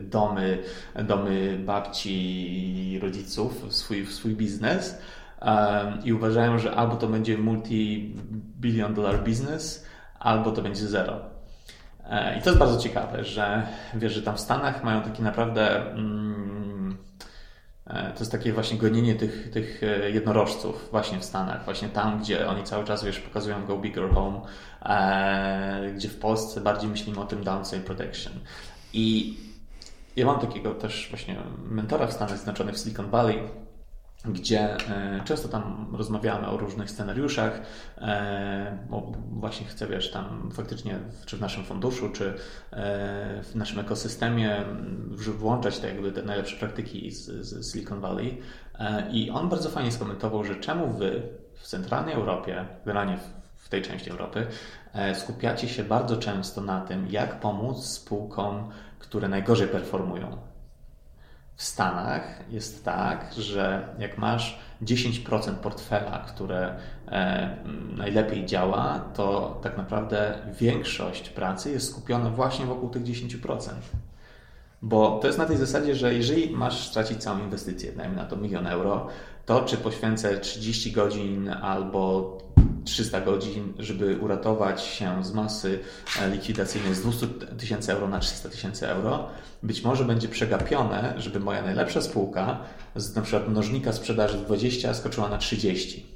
[0.00, 0.58] domy,
[1.04, 4.98] domy babci i rodziców swój, swój biznes
[6.04, 9.86] i uważają, że albo to będzie multi-billion dollar business,
[10.18, 11.20] albo to będzie zero.
[12.10, 15.92] E, I to jest bardzo ciekawe, że wiesz, że tam w Stanach mają taki naprawdę.
[15.92, 16.96] Mm,
[17.86, 22.20] e, to jest takie właśnie gonienie tych, tych e, jednorożców właśnie w Stanach, właśnie tam,
[22.20, 24.40] gdzie oni cały czas wiesz, pokazują go bigger home,
[25.96, 28.32] gdzie w Polsce bardziej myślimy o tym downside protection.
[28.92, 29.36] I
[30.16, 31.36] ja mam takiego też właśnie
[31.70, 33.38] mentora w Stanach Zjednoczonych w Silicon Valley,
[34.24, 37.60] gdzie e, często tam rozmawiamy o różnych scenariuszach,
[37.98, 42.34] e, bo właśnie chcę, wiesz, tam faktycznie, czy w naszym funduszu, czy e,
[43.42, 44.64] w naszym ekosystemie
[45.16, 48.38] włączać te, jakby te najlepsze praktyki z, z Silicon Valley.
[49.12, 51.22] I on bardzo fajnie skomentował, że czemu wy
[51.54, 53.18] w centralnej Europie, generalnie
[53.56, 54.46] w tej części Europy,
[55.14, 60.50] skupiacie się bardzo często na tym, jak pomóc spółkom, które najgorzej performują
[61.60, 66.76] w Stanach jest tak, że jak masz 10% portfela, które
[67.08, 67.56] e,
[67.96, 73.70] najlepiej działa, to tak naprawdę większość pracy jest skupiona właśnie wokół tych 10%.
[74.82, 78.36] Bo to jest na tej zasadzie, że jeżeli masz stracić całą inwestycję, dajmy na to
[78.36, 79.06] milion euro,
[79.50, 82.38] to czy poświęcę 30 godzin albo
[82.84, 85.78] 300 godzin, żeby uratować się z masy
[86.20, 87.26] e, likwidacyjnej z 200
[87.58, 89.28] tysięcy euro na 300 tysięcy euro,
[89.62, 92.60] być może będzie przegapione, żeby moja najlepsza spółka
[92.96, 96.06] z na przykład mnożnika sprzedaży 20 skoczyła na 30.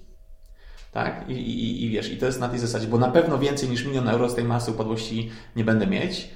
[0.92, 1.24] Tak?
[1.28, 3.84] I, i, I wiesz, i to jest na tej zasadzie, bo na pewno więcej niż
[3.84, 6.30] milion euro z tej masy upadłości nie będę mieć,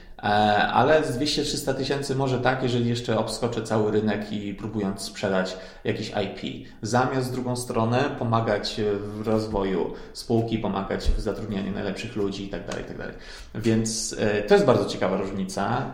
[0.72, 6.08] ale z 200-300 tysięcy może tak, jeżeli jeszcze obskoczę cały rynek i próbując sprzedać jakiś
[6.08, 6.68] IP.
[6.82, 12.64] Zamiast drugą stronę pomagać w rozwoju spółki, pomagać w zatrudnianiu najlepszych ludzi itd.
[12.64, 13.04] Tak itd.
[13.04, 15.92] Tak Więc e, to jest bardzo ciekawa różnica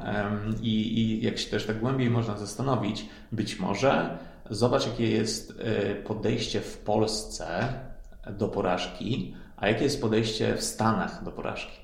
[0.62, 4.18] i, i jak się też tak głębiej można zastanowić, być może
[4.50, 7.68] zobacz jakie jest e, podejście w Polsce
[8.30, 11.83] do porażki, a jakie jest podejście w Stanach do porażki.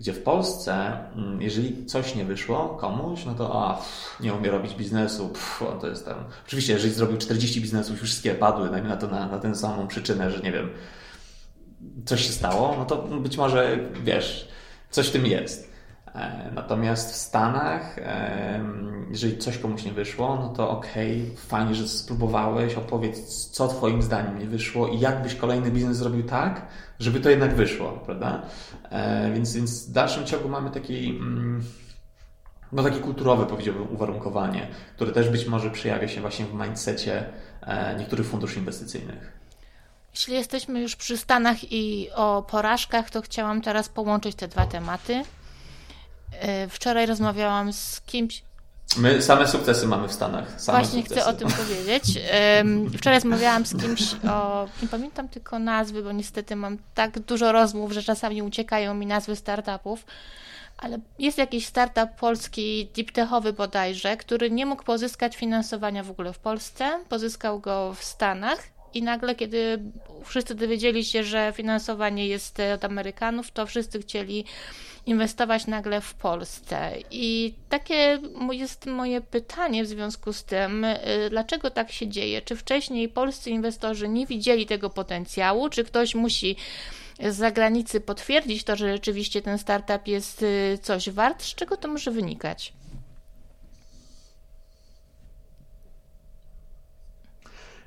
[0.00, 4.50] Gdzie w Polsce, mm, jeżeli coś nie wyszło komuś, no to a, pff, nie umie
[4.50, 6.24] robić biznesu, pff, to jest tam.
[6.46, 10.30] Oczywiście, jeżeli zrobił 40 biznesów, wszystkie padły, dajmy na to na, na tę samą przyczynę,
[10.30, 10.70] że nie wiem,
[12.04, 14.48] coś się stało, no to być może wiesz,
[14.90, 15.73] coś w tym jest.
[16.14, 17.96] E, natomiast w Stanach,
[19.10, 24.02] jeżeli coś komuś nie wyszło, no to okej, okay, fajnie, że spróbowałeś, opowiedz, co Twoim
[24.02, 26.66] zdaniem nie wyszło i jak byś kolejny biznes zrobił tak,
[26.98, 28.42] żeby to jednak wyszło, prawda?
[28.90, 31.64] E, więc, więc w dalszym ciągu mamy taki, mm,
[32.72, 37.24] no takie kulturowe, powiedziałbym, uwarunkowanie, które też być może przejawia się właśnie w mindsetie
[37.62, 39.32] e, niektórych funduszy inwestycyjnych.
[40.14, 45.22] Jeśli jesteśmy już przy Stanach i o porażkach, to chciałam teraz połączyć te dwa tematy.
[46.40, 48.42] E, wczoraj rozmawiałam z kimś.
[48.96, 50.60] My same sukcesy mamy w Stanach.
[50.60, 51.20] Same Właśnie sukcesy.
[51.20, 52.04] chcę o tym powiedzieć.
[52.98, 54.68] Wczoraj rozmawiałam z kimś o.
[54.82, 59.36] Nie pamiętam tylko nazwy, bo niestety mam tak dużo rozmów, że czasami uciekają mi nazwy
[59.36, 60.06] startupów.
[60.78, 66.38] Ale jest jakiś startup polski, deeptechowy bodajże, który nie mógł pozyskać finansowania w ogóle w
[66.38, 66.98] Polsce.
[67.08, 68.58] Pozyskał go w Stanach
[68.94, 69.78] i nagle, kiedy
[70.24, 74.44] wszyscy dowiedzieli się, że finansowanie jest od Amerykanów, to wszyscy chcieli
[75.06, 76.92] inwestować nagle w Polsce.
[77.10, 78.18] I takie
[78.50, 80.96] jest moje pytanie w związku z tym, y,
[81.30, 82.42] dlaczego tak się dzieje?
[82.42, 85.68] Czy wcześniej polscy inwestorzy nie widzieli tego potencjału?
[85.68, 86.56] Czy ktoś musi
[87.20, 91.42] z zagranicy potwierdzić to, że rzeczywiście ten startup jest y, coś wart?
[91.42, 92.72] Z czego to może wynikać?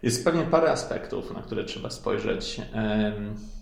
[0.04, 2.62] Jest pewnie parę aspektów, na które trzeba spojrzeć,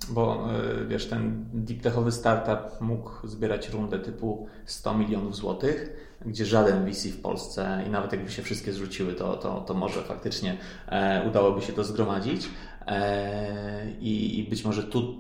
[0.10, 0.50] bo
[0.82, 5.90] e, wiesz, ten deep techowy startup mógł zbierać rundę typu 100 milionów złotych,
[6.26, 10.02] gdzie żaden VC w Polsce i nawet jakby się wszystkie zrzuciły, to, to, to może
[10.02, 12.50] faktycznie e, udałoby się to zgromadzić.
[12.88, 15.16] E, I, i być może tu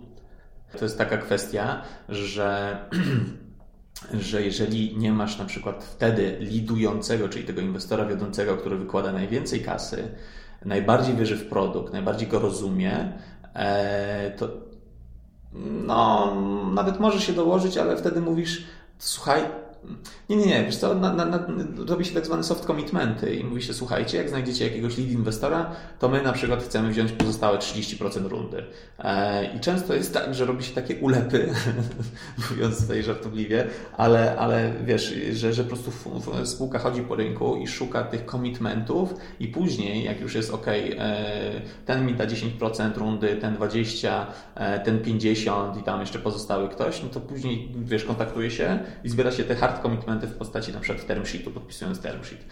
[0.77, 2.77] to jest taka kwestia, że
[4.13, 9.61] że jeżeli nie masz na przykład wtedy lidującego, czyli tego inwestora wiodącego, który wykłada najwięcej
[9.61, 10.11] kasy,
[10.65, 13.11] najbardziej wierzy w produkt, najbardziej go rozumie,
[13.53, 14.47] e, to
[15.85, 16.35] no,
[16.73, 18.65] nawet może się dołożyć, ale wtedy mówisz,
[18.97, 19.41] słuchaj,
[20.29, 21.39] nie, nie, nie, wiesz co, na, na, na,
[21.87, 25.71] robi się tak zwane soft commitmenty i mówi się, słuchajcie, jak znajdziecie jakiegoś lead inwestora,
[25.99, 28.63] to my na przykład chcemy wziąć pozostałe 30% rundy.
[28.99, 31.53] E, I często jest tak, że robi się takie ulepy,
[32.49, 33.67] mówiąc tutaj żartobliwie,
[33.97, 35.91] ale, ale wiesz, że, że po prostu
[36.43, 40.65] spółka chodzi po rynku i szuka tych commitmentów i później, jak już jest ok,
[41.85, 47.03] ten mi da 10% rundy, ten 20%, e, ten 50% i tam jeszcze pozostały ktoś,
[47.03, 50.73] no to później, wiesz, kontaktuje się i zbiera się te hard hard commitmenty w postaci
[50.73, 52.45] na przykład term sheetu, podpisując term sheet.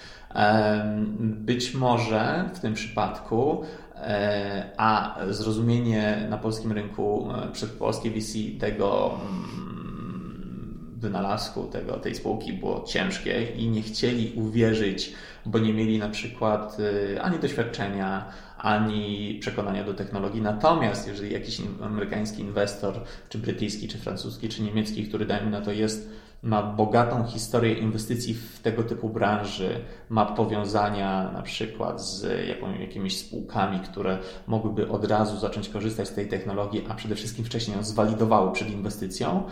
[1.19, 3.63] Być może w tym przypadku
[3.95, 12.15] e, a zrozumienie na polskim rynku e, przez polskie VC tego mm, wynalazku tego, tej
[12.15, 15.13] spółki było ciężkie i nie chcieli uwierzyć,
[15.45, 16.77] bo nie mieli na przykład
[17.15, 18.25] e, ani doświadczenia,
[18.57, 20.41] ani przekonania do technologii.
[20.41, 25.71] Natomiast jeżeli jakiś amerykański inwestor, czy brytyjski, czy francuski, czy niemiecki, który dajmy na to
[25.71, 29.79] jest ma bogatą historię inwestycji w tego typu branży,
[30.09, 36.13] ma powiązania na przykład z jaką, jakimiś spółkami, które mogłyby od razu zacząć korzystać z
[36.13, 39.43] tej technologii, a przede wszystkim wcześniej ją zwalidowały przed inwestycją.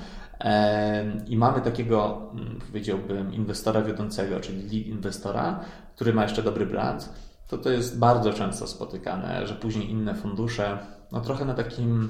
[1.28, 5.60] I mamy takiego, mm, powiedziałbym, inwestora wiodącego, czyli lead inwestora,
[5.96, 7.10] który ma jeszcze dobry brand.
[7.48, 10.78] To to jest bardzo często spotykane, że później inne fundusze,
[11.12, 12.10] no trochę na takim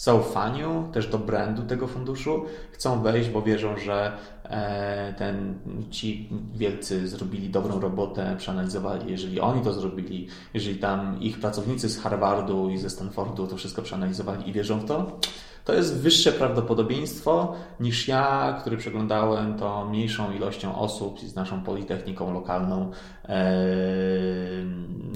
[0.00, 2.44] zaufaniu też do brandu tego funduszu.
[2.72, 4.12] Chcą wejść, bo wierzą, że
[4.44, 5.58] e, ten,
[5.90, 9.10] ci wielcy zrobili dobrą robotę, przeanalizowali.
[9.10, 13.82] Jeżeli oni to zrobili, jeżeli tam ich pracownicy z Harvardu i ze Stanfordu to wszystko
[13.82, 15.18] przeanalizowali i wierzą w to,
[15.64, 22.32] to jest wyższe prawdopodobieństwo niż ja, który przeglądałem to mniejszą ilością osób z naszą politechniką
[22.32, 22.90] lokalną.
[23.28, 23.54] E,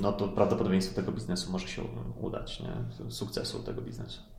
[0.00, 1.82] no to prawdopodobieństwo tego biznesu może się
[2.20, 3.10] udać, nie?
[3.10, 4.34] sukcesu tego biznesu.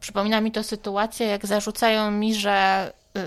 [0.00, 3.20] Przypomina mi to sytuację, jak zarzucają mi, że y,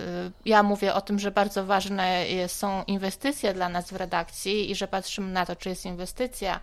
[0.45, 4.87] ja mówię o tym, że bardzo ważne są inwestycje dla nas w redakcji i że
[4.87, 6.59] patrzymy na to, czy jest inwestycja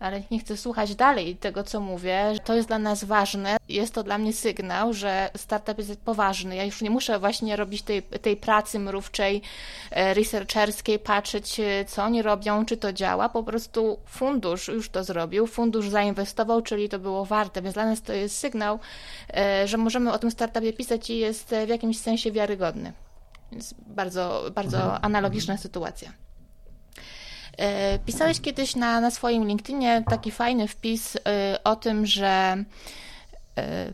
[0.00, 2.34] ale nie chcę słuchać dalej tego, co mówię.
[2.44, 3.56] To jest dla nas ważne.
[3.68, 6.56] Jest to dla mnie sygnał, że startup jest poważny.
[6.56, 9.42] Ja już nie muszę właśnie robić tej, tej pracy mrówczej,
[9.90, 13.28] e, researcherskiej, patrzeć, e, co oni robią, czy to działa.
[13.28, 17.62] Po prostu fundusz już to zrobił, fundusz zainwestował, czyli to było warte.
[17.62, 18.78] Więc dla nas to jest sygnał,
[19.34, 22.92] e, że możemy o tym startupie pisać i jest w jakimś sensie wiarygodny.
[23.52, 25.04] Więc bardzo, bardzo mhm.
[25.04, 26.25] analogiczna sytuacja.
[27.58, 32.64] E, pisałeś kiedyś na, na swoim LinkedInie taki fajny wpis e, o tym, że
[33.58, 33.92] e,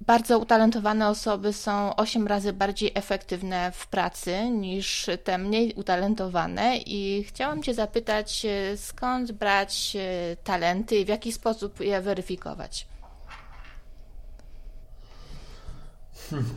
[0.00, 7.24] bardzo utalentowane osoby są 8 razy bardziej efektywne w pracy niż te mniej utalentowane i
[7.24, 9.96] chciałam Cię zapytać, skąd brać
[10.44, 12.86] talenty i w jaki sposób je weryfikować?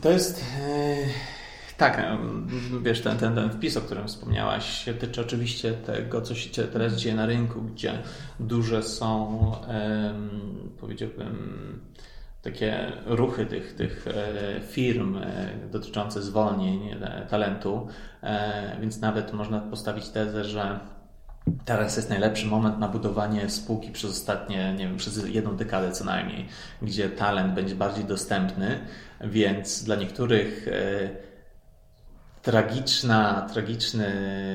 [0.00, 0.44] To jest
[1.76, 2.06] tak,
[2.82, 7.14] wiesz, ten, ten, ten wpis, o którym wspomniałaś, tyczy oczywiście tego, co się teraz dzieje
[7.14, 8.02] na rynku, gdzie
[8.40, 9.52] duże są,
[10.80, 11.80] powiedziałbym,
[12.46, 17.88] takie ruchy tych, tych e, firm e, dotyczące zwolnień e, talentu,
[18.80, 20.80] więc nawet można postawić tezę, że
[21.64, 26.04] Teraz jest najlepszy moment na budowanie spółki przez ostatnie, nie wiem, przez jedną dekadę co
[26.04, 26.48] najmniej,
[26.82, 28.80] gdzie talent będzie bardziej dostępny,
[29.20, 30.66] więc dla niektórych
[32.46, 34.10] tragiczna, tragiczny,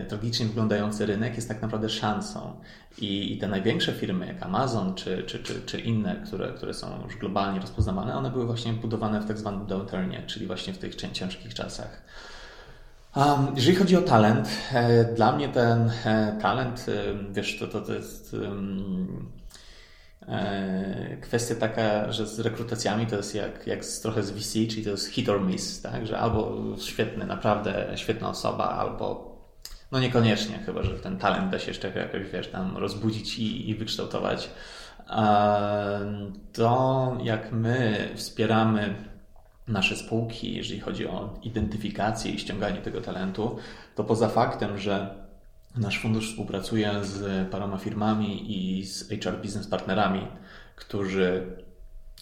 [0.09, 2.53] tragicznie wyglądający rynek jest tak naprawdę szansą.
[2.97, 7.03] I, i te największe firmy, jak Amazon czy, czy, czy, czy inne, które, które są
[7.03, 10.95] już globalnie rozpoznawane, one były właśnie budowane w tak zwanym downturnie, czyli właśnie w tych
[10.95, 12.01] ciężkich czasach.
[13.15, 16.93] Um, jeżeli chodzi o talent, e, dla mnie ten e, talent, e,
[17.33, 19.31] wiesz, to, to, to jest um,
[21.21, 24.89] kwestia taka, że z rekrutacjami to jest jak, jak z, trochę z VC, czyli to
[24.89, 26.07] jest hit or miss, tak?
[26.07, 29.31] że albo świetny, naprawdę świetna osoba, albo
[29.91, 33.75] no niekoniecznie, chyba że ten talent da się jeszcze jakoś, wiesz, tam rozbudzić i, i
[33.75, 34.49] wykształtować.
[35.09, 38.95] E, to jak my wspieramy
[39.67, 43.57] nasze spółki, jeżeli chodzi o identyfikację i ściąganie tego talentu,
[43.95, 45.20] to poza faktem, że
[45.75, 50.27] Nasz fundusz współpracuje z paroma firmami i z HR Business Partnerami,
[50.75, 51.57] którzy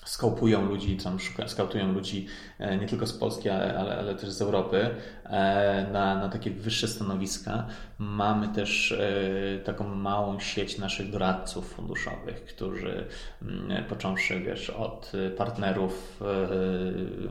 [0.10, 1.18] skaupują ludzi, tam
[1.48, 2.28] skautują ludzi
[2.60, 4.90] e, nie tylko z Polski, ale, ale, ale też z Europy
[5.26, 7.68] e, na, na takie wyższe stanowiska.
[8.00, 13.06] Mamy też e, taką małą sieć naszych doradców funduszowych, którzy
[13.42, 16.22] mm, począwszy wiesz, od partnerów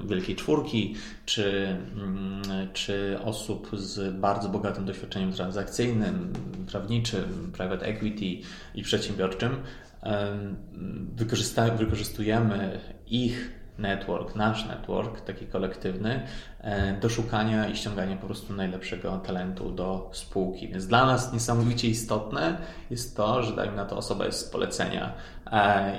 [0.04, 0.94] Wielkiej Czwórki,
[1.26, 6.32] czy, mm, czy osób z bardzo bogatym doświadczeniem transakcyjnym,
[6.70, 9.56] prawniczym, private equity i przedsiębiorczym,
[11.78, 16.22] wykorzystujemy ich network, nasz network, taki kolektywny,
[16.60, 20.68] e, do szukania i ściągania po prostu najlepszego talentu do spółki.
[20.68, 22.58] Więc dla nas niesamowicie istotne
[22.90, 25.12] jest to, że dajmy na to osoba jest z polecenia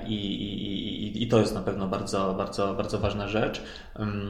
[0.08, 3.64] i, i, i to jest na pewno bardzo, bardzo, bardzo ważna rzecz.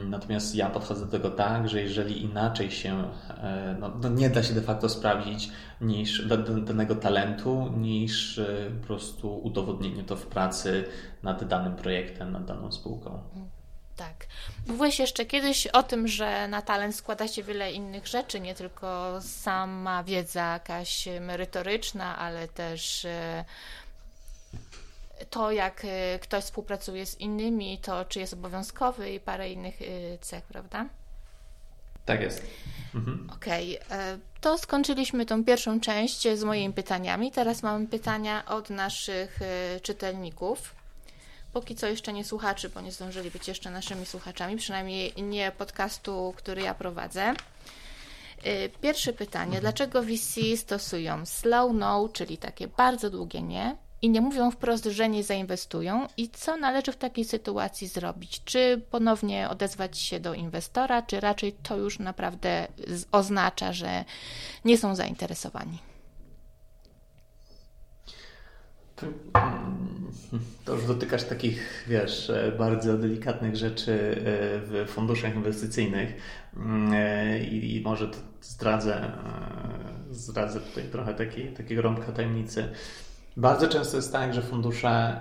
[0.04, 4.42] Natomiast ja podchodzę do tego tak, że jeżeli inaczej się, e, no, no nie da
[4.42, 6.28] się de facto sprawdzić niż
[6.64, 8.40] danego talentu, niż
[8.80, 10.84] po prostu udowodnienie to w pracy
[11.22, 13.20] nad danym projektem, nad daną spółką.
[14.00, 14.26] Tak.
[14.66, 19.18] Mówiłeś jeszcze kiedyś o tym, że na talent składa się wiele innych rzeczy, nie tylko
[19.20, 23.44] sama wiedza jakaś merytoryczna, ale też e,
[25.30, 30.18] to, jak e, ktoś współpracuje z innymi, to czy jest obowiązkowy i parę innych e,
[30.18, 30.86] cech, prawda?
[32.04, 32.42] Tak jest.
[32.94, 33.30] Mhm.
[33.34, 34.18] Okej, okay.
[34.40, 37.32] to skończyliśmy tą pierwszą część z moimi pytaniami.
[37.32, 39.38] Teraz mamy pytania od naszych
[39.82, 40.74] czytelników.
[41.52, 46.34] póki co jeszcze nie słuchaczy, bo nie zdążyli być jeszcze naszymi słuchaczami, przynajmniej nie podcastu,
[46.36, 47.34] który ja prowadzę.
[48.46, 54.20] Y, pierwsze pytanie: dlaczego VC stosują slow no, czyli takie bardzo długie nie, i nie
[54.20, 56.06] mówią wprost, że nie zainwestują?
[56.16, 58.44] I co należy w takiej sytuacji zrobić?
[58.44, 62.66] Czy ponownie odezwać się do inwestora, czy raczej to już naprawdę
[63.12, 64.04] oznacza, że
[64.64, 65.78] nie są zainteresowani?
[70.64, 74.22] To już dotykasz takich, wiesz, bardzo delikatnych rzeczy e,
[74.60, 76.14] w funduszach inwestycyjnych
[76.56, 79.10] mm, e, i może to zdradzę, e,
[80.10, 82.68] zdradzę tutaj trochę takiej, takiego rąbka tajemnicy.
[83.36, 85.20] Bardzo często jest tak, że fundusze,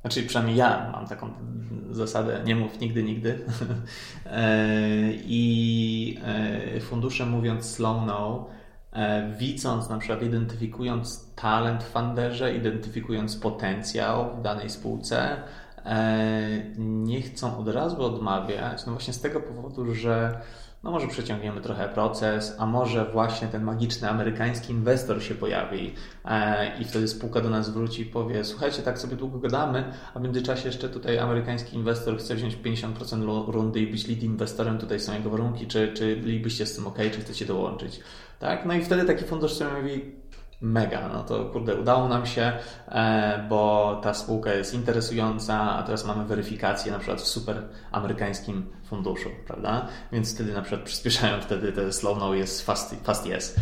[0.00, 1.30] znaczy przynajmniej ja mam taką
[1.90, 3.38] zasadę nie mów nigdy, nigdy.
[5.24, 6.18] I
[6.80, 8.50] fundusze mówiąc slow no,
[8.92, 15.42] E, widząc, na przykład identyfikując talent w funderze, identyfikując potencjał w danej spółce,
[15.84, 20.40] e, nie chcą od razu odmawiać, no właśnie z tego powodu, że
[20.82, 26.78] no może przeciągniemy trochę proces, a może właśnie ten magiczny amerykański inwestor się pojawi e,
[26.80, 30.22] i wtedy spółka do nas wróci i powie, słuchajcie, tak sobie długo gadamy, a w
[30.22, 35.14] międzyczasie jeszcze tutaj amerykański inwestor chce wziąć 50% rundy i być lead inwestorem, tutaj są
[35.14, 38.00] jego warunki, czy, czy bylibyście z tym ok, czy chcecie dołączyć.
[38.38, 38.66] Tak?
[38.66, 40.21] No i wtedy taki fundusz sobie mówi,
[40.62, 42.52] mega, no to kurde, udało nam się,
[42.88, 48.66] e, bo ta spółka jest interesująca, a teraz mamy weryfikację na przykład w super amerykańskim
[48.84, 49.88] funduszu, prawda?
[50.12, 53.56] Więc wtedy na przykład przyspieszają wtedy te slow no jest fast, fast yes.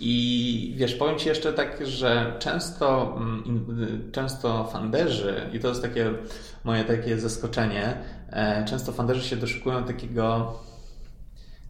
[0.00, 6.10] I wiesz, powiem Ci jeszcze tak, że często, mm, często funderzy, i to jest takie
[6.64, 7.98] moje takie zaskoczenie,
[8.30, 10.54] e, często funderzy się doszukują takiego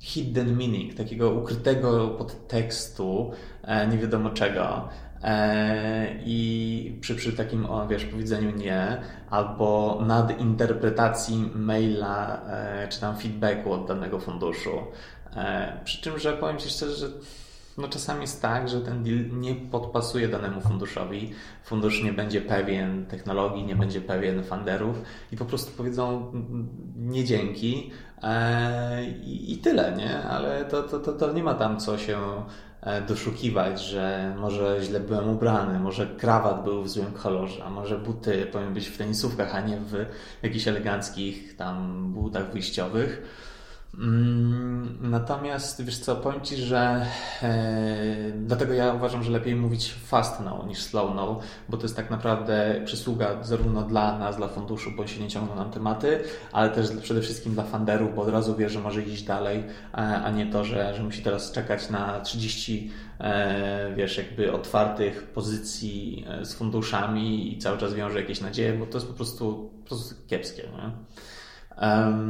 [0.00, 3.32] hidden meaning, takiego ukrytego podtekstu,
[3.62, 4.88] e, nie wiadomo czego.
[5.22, 13.16] E, I przy, przy takim, o, wiesz, powiedzeniu nie, albo nadinterpretacji maila, e, czy tam
[13.16, 14.70] feedbacku od danego funduszu.
[15.84, 17.08] Przy czym, że powiem Ci szczerze, że
[17.78, 21.32] no czasami jest tak, że ten deal nie podpasuje danemu funduszowi.
[21.64, 26.32] Fundusz nie będzie pewien technologii, nie będzie pewien funderów i po prostu powiedzą
[26.96, 27.90] nie dzięki
[29.24, 30.22] i, i tyle, nie?
[30.22, 32.18] Ale to, to, to, to nie ma tam co się
[32.80, 37.98] e, doszukiwać, że może źle byłem ubrany, może krawat był w złym kolorze, a może
[37.98, 40.06] buty powinny być w tenisówkach, a nie w
[40.42, 43.22] jakichś eleganckich tam butach wyjściowych.
[43.94, 47.06] Mm, natomiast wiesz co, powiem Ci, że
[47.42, 51.96] e, dlatego ja uważam, że lepiej mówić fast no niż slow no, bo to jest
[51.96, 56.20] tak naprawdę przysługa zarówno dla nas, dla funduszu, bo się nie ciągną nam tematy,
[56.52, 60.30] ale też przede wszystkim dla funderów, bo od razu wie, że może iść dalej, a
[60.30, 66.44] nie to, że, że musi teraz czekać na 30 e, wiesz, jakby otwartych pozycji e,
[66.44, 70.14] z funduszami i cały czas wiąże jakieś nadzieje, bo to jest po prostu, po prostu
[70.26, 70.62] kiepskie.
[70.62, 70.90] Nie?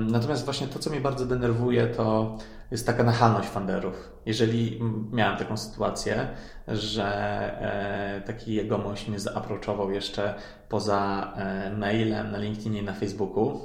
[0.07, 2.39] Natomiast właśnie to, co mnie bardzo denerwuje, to
[2.71, 4.11] jest taka nachalność funderów.
[4.27, 4.81] Jeżeli
[5.13, 6.29] miałem taką sytuację,
[6.69, 7.07] że
[7.61, 10.35] e, taki jegomość mnie zaaprochował jeszcze
[10.69, 13.61] poza e, mailem na LinkedInie i na Facebooku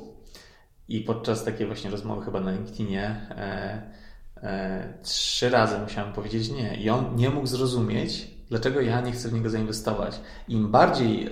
[0.88, 6.90] i podczas takiej właśnie rozmowy chyba na LinkedInie e, trzy razy musiałem powiedzieć nie i
[6.90, 10.20] on nie mógł zrozumieć, dlaczego ja nie chcę w niego zainwestować.
[10.48, 11.30] Im bardziej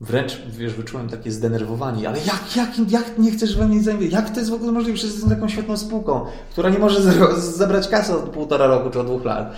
[0.00, 4.24] Wręcz, wiesz, wyczułem takie zdenerwowanie, ale jak, jak, jak nie chcesz we mnie zainwestować?
[4.24, 4.94] Jak to jest w ogóle możliwe?
[4.94, 7.00] Przecież jestem taką świetną spółką, która nie może
[7.40, 9.52] zebrać kasy od półtora roku czy od dwóch lat.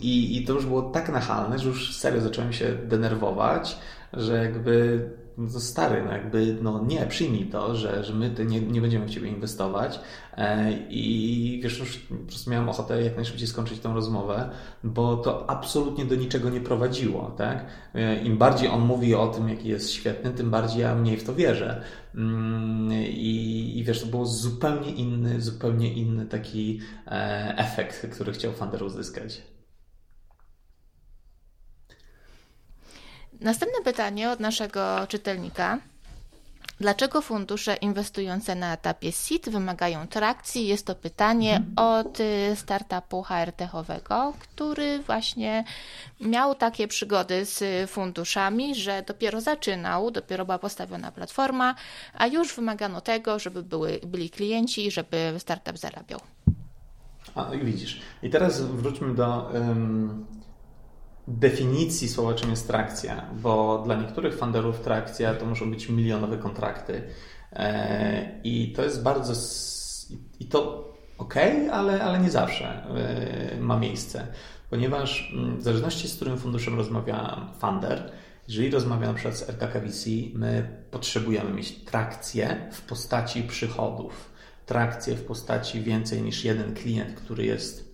[0.00, 3.78] I, I to już było tak nachalne, że już serio zacząłem się denerwować,
[4.12, 5.00] że jakby
[5.38, 9.10] no stary, no jakby, no nie, przyjmij to, że, że my nie, nie będziemy w
[9.10, 10.00] Ciebie inwestować
[10.36, 14.50] e, i wiesz, już po prostu miałem ochotę jak najszybciej skończyć tę rozmowę,
[14.84, 17.66] bo to absolutnie do niczego nie prowadziło, tak?
[17.94, 21.24] E, Im bardziej on mówi o tym, jaki jest świetny, tym bardziej ja mniej w
[21.24, 21.82] to wierzę.
[22.14, 28.52] Mm, I, i wiesz, to był zupełnie inny, zupełnie inny taki e, efekt, który chciał
[28.52, 29.42] Funder uzyskać.
[33.40, 35.78] Następne pytanie od naszego czytelnika.
[36.80, 40.66] Dlaczego fundusze inwestujące na etapie SIT wymagają trakcji?
[40.66, 41.72] Jest to pytanie mhm.
[41.76, 45.64] od y, startupu HR-techowego, który właśnie
[46.20, 51.74] miał takie przygody z funduszami, że dopiero zaczynał, dopiero była postawiona platforma,
[52.14, 56.20] a już wymagano tego, żeby były, byli klienci i żeby startup zarabiał.
[57.34, 58.00] A, widzisz.
[58.22, 60.26] I teraz wróćmy do um,
[61.28, 67.02] definicji słowa, czym jest trakcja, bo dla niektórych funderów trakcja to muszą być milionowe kontrakty.
[67.52, 69.32] E, i to jest bardzo
[70.40, 71.34] i to ok,
[71.72, 74.26] ale, ale nie zawsze e, ma miejsce,
[74.70, 78.12] ponieważ mm, w zależności z którym funduszem rozmawia funder,
[78.48, 84.32] Jeżeli rozmawiam na przykład z RKKVC, my potrzebujemy mieć trakcję w postaci przychodów,
[84.66, 87.87] trakcję w postaci więcej niż jeden klient, który jest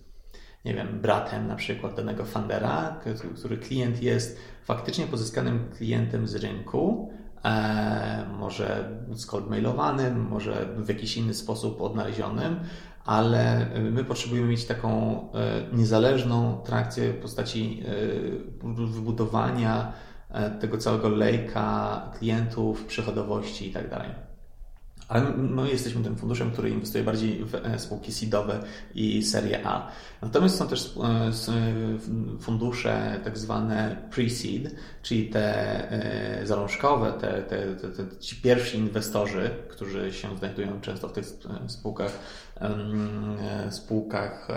[0.65, 2.99] nie wiem, bratem na przykład danego fundera,
[3.35, 7.11] który klient jest faktycznie pozyskanym klientem z rynku,
[7.43, 8.89] e, może
[9.27, 12.59] cold mailowanym, może w jakiś inny sposób odnalezionym,
[13.05, 17.83] ale my potrzebujemy mieć taką e, niezależną trakcję w postaci
[18.65, 19.93] e, wybudowania
[20.29, 24.34] e, tego całego lejka klientów, przychodowości i tak.
[25.07, 28.63] Ale my jesteśmy tym funduszem, który inwestuje bardziej w e, spółki seedowe
[28.95, 29.91] i serię A.
[30.21, 31.31] Natomiast są też e,
[32.39, 39.49] fundusze tak zwane pre-seed, czyli te e, zalążkowe, te, te, te, te, ci pierwsi inwestorzy,
[39.69, 41.25] którzy się znajdują często w tych
[41.67, 42.19] spółkach,
[43.69, 44.47] spółkach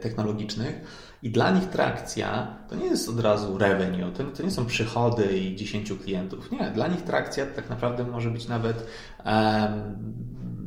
[0.00, 0.80] technologicznych.
[1.22, 5.56] I dla nich trakcja to nie jest od razu revenue, to, nie są przychody i
[5.56, 6.50] 10 klientów.
[6.50, 8.86] Nie, dla nich trakcja tak naprawdę może być nawet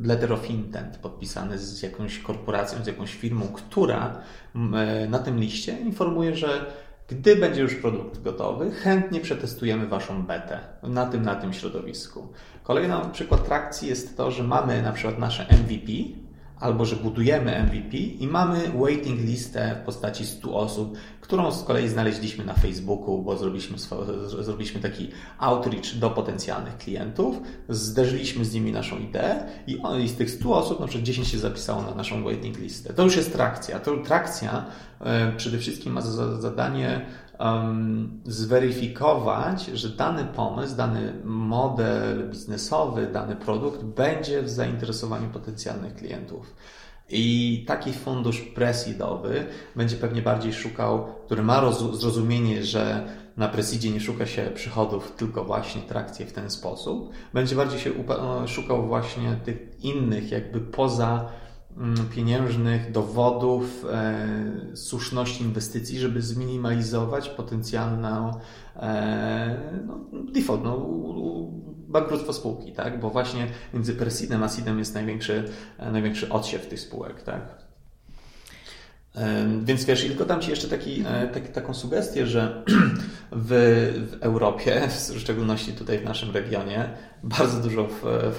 [0.03, 4.21] letter of intent podpisany z jakąś korporacją, z jakąś firmą, która
[4.55, 6.65] e, na tym liście informuje, że
[7.07, 12.28] gdy będzie już produkt gotowy, chętnie przetestujemy Waszą betę na tym, na tym środowisku.
[12.63, 15.91] Kolejny przykład trakcji jest to, że mamy na przykład nasze MVP,
[16.60, 21.88] albo że budujemy MVP i mamy waiting listę w postaci 100 osób, którą z kolei
[21.89, 23.78] znaleźliśmy na Facebooku, bo zrobiliśmy,
[24.41, 27.39] zrobiliśmy taki outreach do potencjalnych klientów,
[27.70, 31.38] zderzyliśmy z nimi naszą ideę i, i z tych 100 osób na przykład 10 się
[31.38, 32.93] zapisało na naszą waiting listę.
[32.93, 33.80] To już jest trakcja.
[33.80, 34.66] To trakcja
[35.01, 37.05] e, przede wszystkim ma za zadanie
[37.39, 46.55] um, zweryfikować, że dany pomysł, dany model biznesowy, dany produkt będzie w zainteresowaniu potencjalnych klientów.
[47.09, 53.07] I taki fundusz presidowy będzie pewnie bardziej szukał, który ma zrozumienie, że
[53.38, 57.11] na presidzie nie szuka się przychodów, tylko właśnie trakcje w ten sposób.
[57.33, 57.91] Będzie bardziej się
[58.47, 61.29] szukał właśnie tych innych, jakby poza
[62.15, 68.32] pieniężnych dowodów e, słuszności inwestycji, żeby zminimalizować potencjalną
[68.75, 69.57] e,
[69.88, 69.99] no,
[70.32, 70.88] default, no,
[71.88, 72.99] bankructwo spółki, tak?
[72.99, 75.43] Bo właśnie między Persidem a Sidem jest największy,
[75.78, 77.67] e, największy odsiew tych spółek, tak?
[79.63, 82.63] Więc wiesz, tylko dam Ci jeszcze taki, e, taki, taką sugestię, że
[83.32, 83.47] w,
[84.11, 84.82] w, Europie,
[85.13, 86.89] w szczególności tutaj w naszym regionie,
[87.23, 87.88] bardzo dużo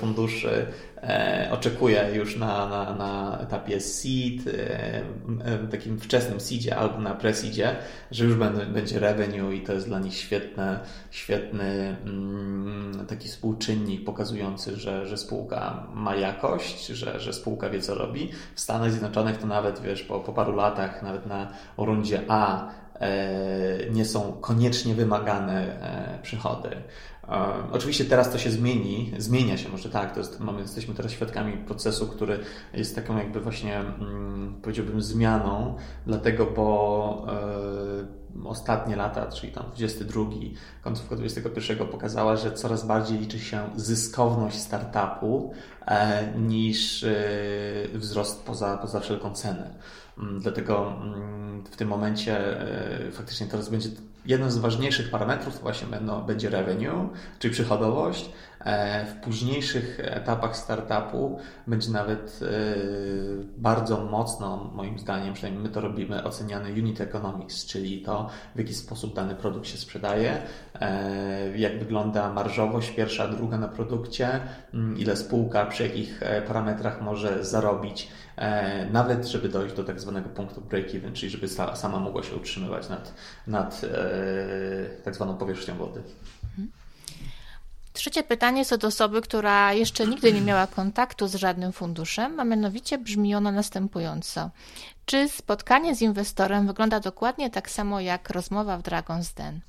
[0.00, 0.66] funduszy
[1.02, 7.76] e, oczekuje już na, na, na etapie seed, e, takim wczesnym seedzie albo na pre-seedzie,
[8.10, 10.80] że już będzie, będzie revenue i to jest dla nich świetne,
[11.10, 17.94] świetny mm, taki współczynnik pokazujący, że, że spółka ma jakość, że, że spółka wie co
[17.94, 18.30] robi.
[18.54, 22.68] W Stanach Zjednoczonych to nawet, wiesz, po, po paru latach, nawet na rundzie A
[23.00, 25.78] e, nie są koniecznie wymagane
[26.22, 26.70] przychody.
[27.72, 31.52] Oczywiście teraz to się zmieni, zmienia się może tak, to jest, mamy, jesteśmy teraz świadkami
[31.52, 32.40] procesu, który
[32.72, 35.76] jest taką jakby właśnie, mm, powiedziałbym, zmianą,
[36.06, 37.26] dlatego, bo
[38.44, 40.24] e, ostatnie lata, czyli tam 22,
[40.82, 45.52] końcówka 21 pokazała, że coraz bardziej liczy się zyskowność startupu
[45.86, 47.14] e, niż e,
[47.94, 49.74] wzrost poza, poza wszelką cenę.
[50.18, 52.56] Mm, dlatego mm, w tym momencie
[53.12, 53.88] faktycznie teraz będzie
[54.28, 57.08] Jednym z ważniejszych parametrów właśnie będą, będzie revenue,
[57.38, 58.30] czyli przychodowość.
[58.64, 62.46] E, w późniejszych etapach startupu będzie nawet e,
[63.56, 68.74] bardzo mocno, moim zdaniem, przynajmniej my to robimy, oceniany unit economics, czyli to, w jaki
[68.74, 70.42] sposób dany produkt się sprzedaje,
[70.80, 74.40] e, jak wygląda marżowość pierwsza, druga na produkcie,
[74.74, 78.08] mm, ile spółka przy jakich parametrach może zarobić
[78.92, 83.14] nawet żeby dojść do tak zwanego punktu break-even, czyli żeby sama mogła się utrzymywać nad,
[83.46, 86.02] nad e, tak zwaną powierzchnią wody.
[87.92, 92.44] Trzecie pytanie jest od osoby, która jeszcze nigdy nie miała kontaktu z żadnym funduszem, a
[92.44, 94.50] mianowicie brzmi ono następująco.
[95.04, 99.60] Czy spotkanie z inwestorem wygląda dokładnie tak samo jak rozmowa w Dragon's Den?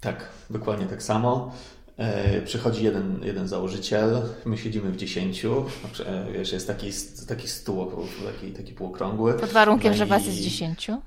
[0.00, 1.52] Tak, dokładnie tak samo.
[1.98, 6.90] E, przychodzi jeden, jeden założyciel, my siedzimy w dziesięciu, znaczy, e, wiesz, jest taki,
[7.28, 7.92] taki stół,
[8.26, 9.34] taki, taki półokrągły.
[9.34, 11.00] Pod warunkiem, no że was jest dziesięciu.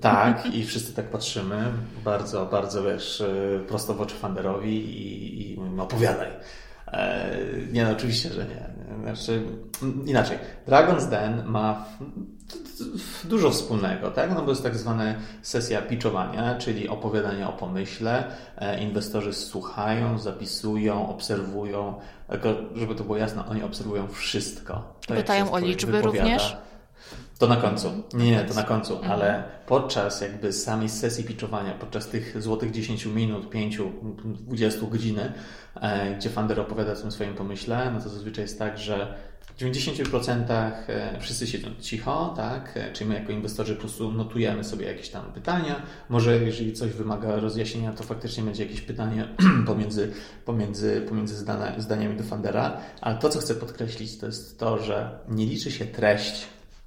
[0.00, 1.72] Tak, i wszyscy tak patrzymy,
[2.04, 6.30] bardzo, bardzo, wiesz, e, prosto w oczy Fanderowi i, i mówimy, opowiadaj.
[7.72, 8.66] Nie, no oczywiście, że nie.
[9.02, 9.42] Znaczy,
[10.06, 10.38] inaczej.
[10.68, 11.86] Dragon's Den ma
[13.24, 14.34] dużo wspólnego, tak?
[14.34, 18.24] No bo jest tak zwana sesja pitchowania, czyli opowiadania o pomyśle.
[18.56, 21.94] E, inwestorzy słuchają, zapisują, obserwują.
[22.30, 24.94] Tylko, żeby to było jasne, oni obserwują wszystko.
[25.06, 26.56] To Pytają o liczby również?
[27.38, 27.90] To na końcu.
[28.14, 29.12] Nie, to na końcu, Mhm.
[29.12, 33.78] ale podczas jakby samej sesji pitchowania, podczas tych złotych 10 minut, 5,
[34.24, 35.32] 20 godziny,
[36.18, 39.14] gdzie funder opowiada o tym swoim pomyśle, no to zazwyczaj jest tak, że
[39.46, 42.72] w 90% e, wszyscy siedzą cicho, tak?
[42.76, 45.82] E, Czyli my jako inwestorzy po prostu notujemy sobie jakieś tam pytania.
[46.08, 49.28] Może jeżeli coś wymaga rozjaśnienia, to faktycznie będzie jakieś pytanie
[49.66, 50.12] pomiędzy,
[50.44, 52.80] pomiędzy, pomiędzy zdania, zdaniami do fundera.
[53.00, 56.46] Ale to, co chcę podkreślić, to jest to, że nie liczy się treść,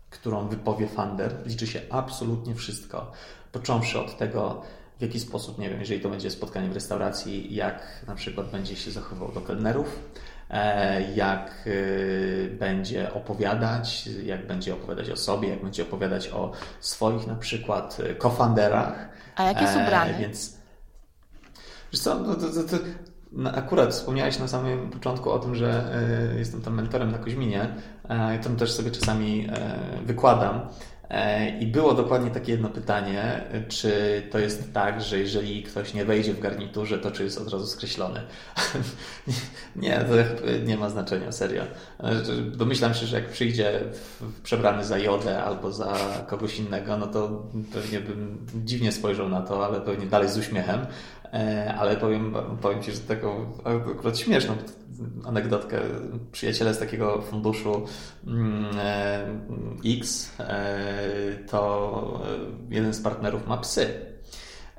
[0.10, 3.12] którą wypowie funder, liczy się absolutnie wszystko.
[3.52, 4.62] Począwszy od tego,
[5.00, 8.76] w jaki sposób, nie wiem, jeżeli to będzie spotkanie w restauracji, jak na przykład będzie
[8.76, 10.00] się zachowywał do kelnerów,
[11.16, 17.36] jak y, będzie opowiadać, jak będzie opowiadać o sobie, jak będzie opowiadać o swoich na
[17.36, 19.10] przykład y, cofunderach.
[19.36, 20.14] A jak jest E, ubrany?
[20.20, 20.60] Więc
[21.92, 22.78] Wiesz co, no to, to, to,
[23.58, 25.94] akurat wspomniałeś na samym początku o tym, że
[26.36, 27.68] e, jestem tam mentorem na Koźminie.
[28.10, 30.62] E, I tam też sobie czasami e, wykładam.
[31.10, 36.06] E, I było dokładnie takie jedno pytanie, czy to jest tak, że jeżeli ktoś nie
[36.06, 38.22] wejdzie w garniturze, to czy jest od razu skreślony?
[39.76, 40.14] nie, to
[40.66, 41.64] nie ma znaczenia, serio.
[42.52, 43.80] Domyślam się, że jak przyjdzie
[44.44, 45.98] przebrany za Jodę albo za
[46.28, 47.44] kogoś innego, no to
[47.74, 50.86] pewnie bym dziwnie spojrzał na to, ale pewnie dalej z uśmiechem.
[51.34, 54.56] E, Ale powiem, powiem Ci, że taką akurat śmieszną
[55.26, 55.80] anegdotkę.
[56.32, 57.86] Przyjaciele z takiego funduszu
[58.28, 59.26] mm, e,
[59.86, 62.22] X, e, to
[62.70, 64.09] jeden z partnerów ma psy.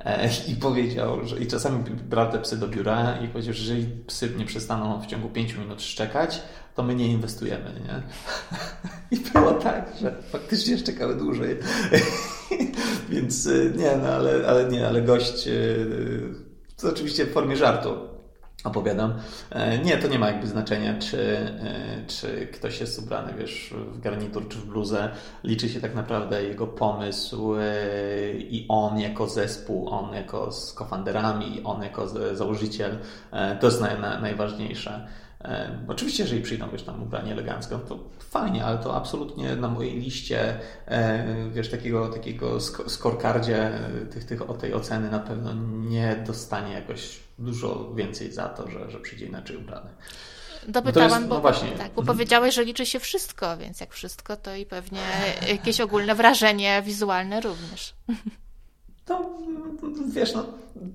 [0.05, 3.87] E, I powiedział, że i czasami brał te psy do biura i powiedział, że jeżeli
[4.07, 6.43] psy nie przestaną w ciągu 5 minut szczekać,
[6.75, 8.03] to my nie inwestujemy, nie?
[9.19, 11.57] I było tak, że faktycznie szczekały dłużej.
[13.11, 16.35] Więc y, nie, no ale, ale nie, ale gość, y,
[16.77, 18.10] to oczywiście w formie żartu
[18.65, 19.15] opowiadam.
[19.51, 24.01] E, Nie, to nie ma jakby znaczenia, czy, e, czy ktoś jest ubrany, wiesz, w
[24.01, 25.09] garnitur czy w bluzę.
[25.45, 27.63] Liczy się tak naprawdę jego pomysł e,
[28.33, 32.99] i on jako zespół, on jako z cofunderami, on jako założyciel.
[33.61, 35.07] To jest naj, na- najważniejsze.
[35.45, 40.01] E, Oczywiście, jeżeli przyjdą, wiesz, tam ubrani elegancko, to fajnie, ale to absolutnie na mojej
[40.01, 45.53] liście, e, wiesz, takiego, takiego scorecardzie e, tych, tych, o tej oceny na pewno
[45.89, 49.91] nie dostanie jakoś dużo więcej za to, że, że przyjdzie inaczej ubrany.
[50.69, 51.69] Dopytałam, to jest- bo, no właśnie.
[51.71, 52.07] tak, bo Mhm.
[52.07, 55.01] powiedziałeś, że liczy się wszystko, więc jak wszystko, to i pewnie
[55.49, 57.95] jakieś ogólne wrażenie wizualne również.
[59.11, 59.31] To
[60.09, 60.45] wiesz, no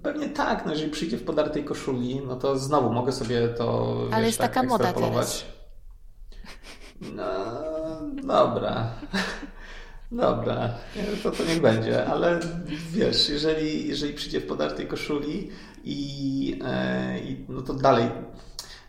[0.03, 4.18] pewnie tak, no jeżeli przyjdzie w podartej koszuli, no to znowu mogę sobie to Ale
[4.18, 5.45] wiesz, jest tak taka moda ekstrapolować.
[7.01, 7.26] No
[8.24, 8.89] dobra.
[10.11, 10.74] Dobra,
[11.24, 12.39] to, to niech będzie, ale
[12.91, 15.51] wiesz, jeżeli, jeżeli przyjdzie w podartej koszuli
[15.84, 18.05] i, e, i no to dalej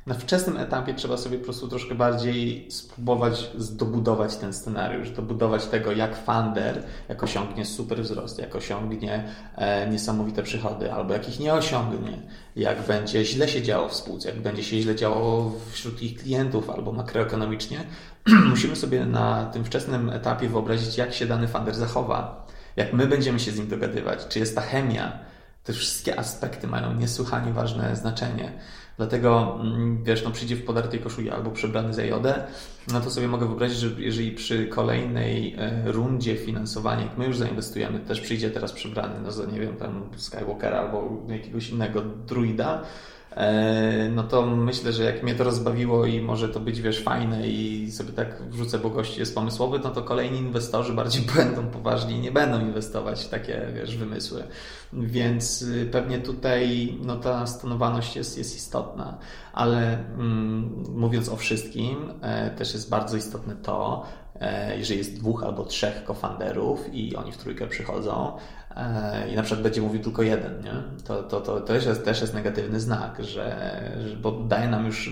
[0.06, 5.92] na wczesnym etapie trzeba sobie po prostu troszkę bardziej spróbować zdobudować ten scenariusz, dobudować tego,
[5.92, 9.24] jak funder, jak osiągnie super wzrost, jak osiągnie
[9.56, 12.22] e, niesamowite przychody, albo jak ich nie osiągnie,
[12.56, 16.70] jak będzie źle się działo w spółce, jak będzie się źle działo wśród ich klientów
[16.70, 17.84] albo makroekonomicznie.
[18.50, 22.46] Musimy sobie na tym wczesnym etapie wyobrazić, jak się dany funder zachowa,
[22.76, 25.18] jak my będziemy się z nim dogadywać, czy jest ta chemia.
[25.64, 28.52] Te wszystkie aspekty mają niesłychanie ważne znaczenie.
[28.96, 32.46] Dlatego, mm, wiesz, no przyjdzie w podartej koszuli albo przebrany za jodę,
[32.92, 37.38] no to sobie mogę wyobrazić, że jeżeli przy kolejnej e, rundzie finansowania, jak my już
[37.38, 42.82] zainwestujemy, też przyjdzie teraz przebrany, no za, nie wiem, tam Skywalkera albo jakiegoś innego druida,
[44.10, 47.90] no to myślę, że jak mnie to rozbawiło i może to być, wiesz, fajne i
[47.92, 52.20] sobie tak wrzucę, bo gość jest pomysłowy, no to kolejni inwestorzy bardziej będą poważni i
[52.20, 54.42] nie będą inwestować w takie, wiesz, wymysły.
[54.92, 59.18] Więc y, pewnie tutaj no, ta stonowaność jest, jest istotna,
[59.52, 64.06] ale mm, mówiąc o wszystkim, e, też jest bardzo istotne to,
[64.40, 68.65] e, jeżeli jest dwóch albo trzech cofunderów i oni w trójkę przychodzą e,
[69.32, 70.72] i na przykład będzie mówił tylko jeden, nie?
[71.04, 73.80] To, to, to też, jest, też jest negatywny znak, że,
[74.22, 75.10] bo daje nam już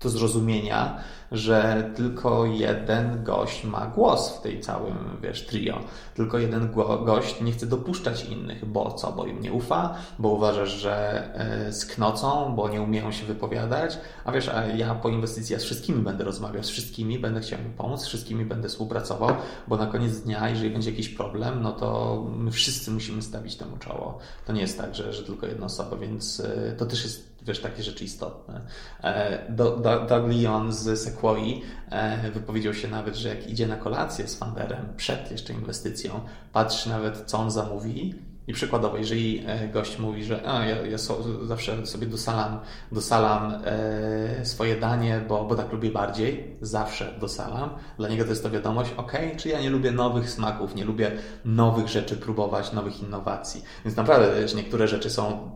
[0.00, 0.98] do zrozumienia,
[1.32, 5.80] że tylko jeden gość ma głos w tej całym, wiesz, trio.
[6.14, 9.12] Tylko jeden go- gość nie chce dopuszczać innych, bo co?
[9.12, 14.32] Bo im nie ufa, bo uważa, że e, sknocą, bo nie umieją się wypowiadać, a
[14.32, 17.72] wiesz, a ja po inwestycji ja z wszystkimi będę rozmawiał, z wszystkimi będę chciał im
[17.72, 19.30] pomóc, z wszystkimi będę współpracował,
[19.68, 23.76] bo na koniec dnia, jeżeli będzie jakiś problem, no to my wszyscy musimy stawić temu
[23.76, 24.18] czoło.
[24.46, 27.60] To nie jest tak, że, że tylko jedna osoba, więc e, to też jest wiesz,
[27.60, 28.60] takie rzeczy istotne.
[29.04, 31.56] E, Leon z Sequoia
[31.90, 36.20] e, wypowiedział się nawet, że jak idzie na kolację z funderem przed jeszcze inwestycją,
[36.52, 38.14] patrzy nawet, co on zamówi
[38.48, 42.60] I przykładowo, jeżeli e, gość mówi, że a, ja, ja so, zawsze sobie dosalam,
[42.92, 48.42] dosalam e, swoje danie, bo, bo tak lubię bardziej, zawsze dosalam, dla niego to jest
[48.42, 51.12] to wiadomość, ok, czy ja nie lubię nowych smaków, nie lubię
[51.44, 53.62] nowych rzeczy próbować, nowych innowacji.
[53.84, 55.50] Więc naprawdę wiesz, niektóre rzeczy są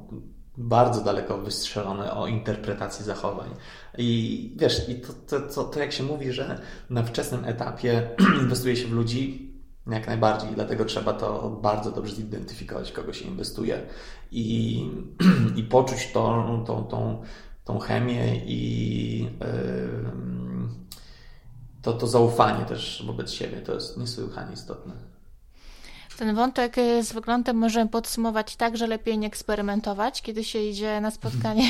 [0.57, 3.51] bardzo daleko wystrzelone o interpretacji zachowań.
[3.99, 8.09] I wiesz, i to, to, to, to jak się mówi, że na wczesnym etapie
[8.43, 9.53] inwestuje się w ludzi,
[9.87, 13.87] jak najbardziej, dlatego trzeba to bardzo dobrze zidentyfikować, kogo się inwestuje
[14.31, 14.87] i,
[15.57, 17.23] i poczuć tą, tą, tą,
[17.65, 19.33] tą chemię i yy,
[21.83, 23.61] to, to zaufanie też wobec siebie.
[23.61, 25.12] To jest niesłychanie istotne.
[26.19, 31.01] Ten wątek y, z wyglądem możemy podsumować tak, że lepiej nie eksperymentować, kiedy się idzie
[31.01, 31.65] na spotkanie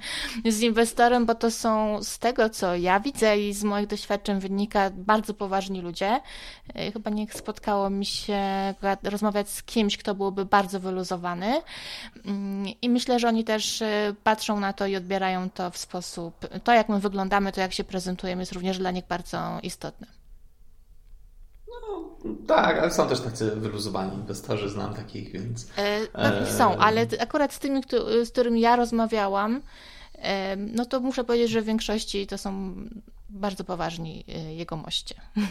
[0.48, 4.90] z inwestorem, bo to są z tego, co ja widzę i z moich doświadczeń wynika
[4.90, 6.20] bardzo poważni ludzie.
[6.76, 8.40] Y, chyba nie spotkało mi się
[9.02, 11.62] rozmawiać z kimś, kto byłby bardzo wyluzowany.
[12.24, 16.46] Mm, I myślę, że oni też y, patrzą na to i odbierają to w sposób.
[16.64, 20.22] To, jak my wyglądamy, to jak się prezentujemy, jest również dla nich bardzo istotne.
[22.46, 25.66] Tak, ale są też tacy wyluzowani inwestorzy, znam takich, więc.
[26.12, 26.52] Pewnie e...
[26.52, 27.82] są, ale akurat z tymi,
[28.24, 29.62] z którymi ja rozmawiałam,
[30.56, 32.74] no to muszę powiedzieć, że w większości to są
[33.28, 35.14] bardzo poważni e, jegomoście.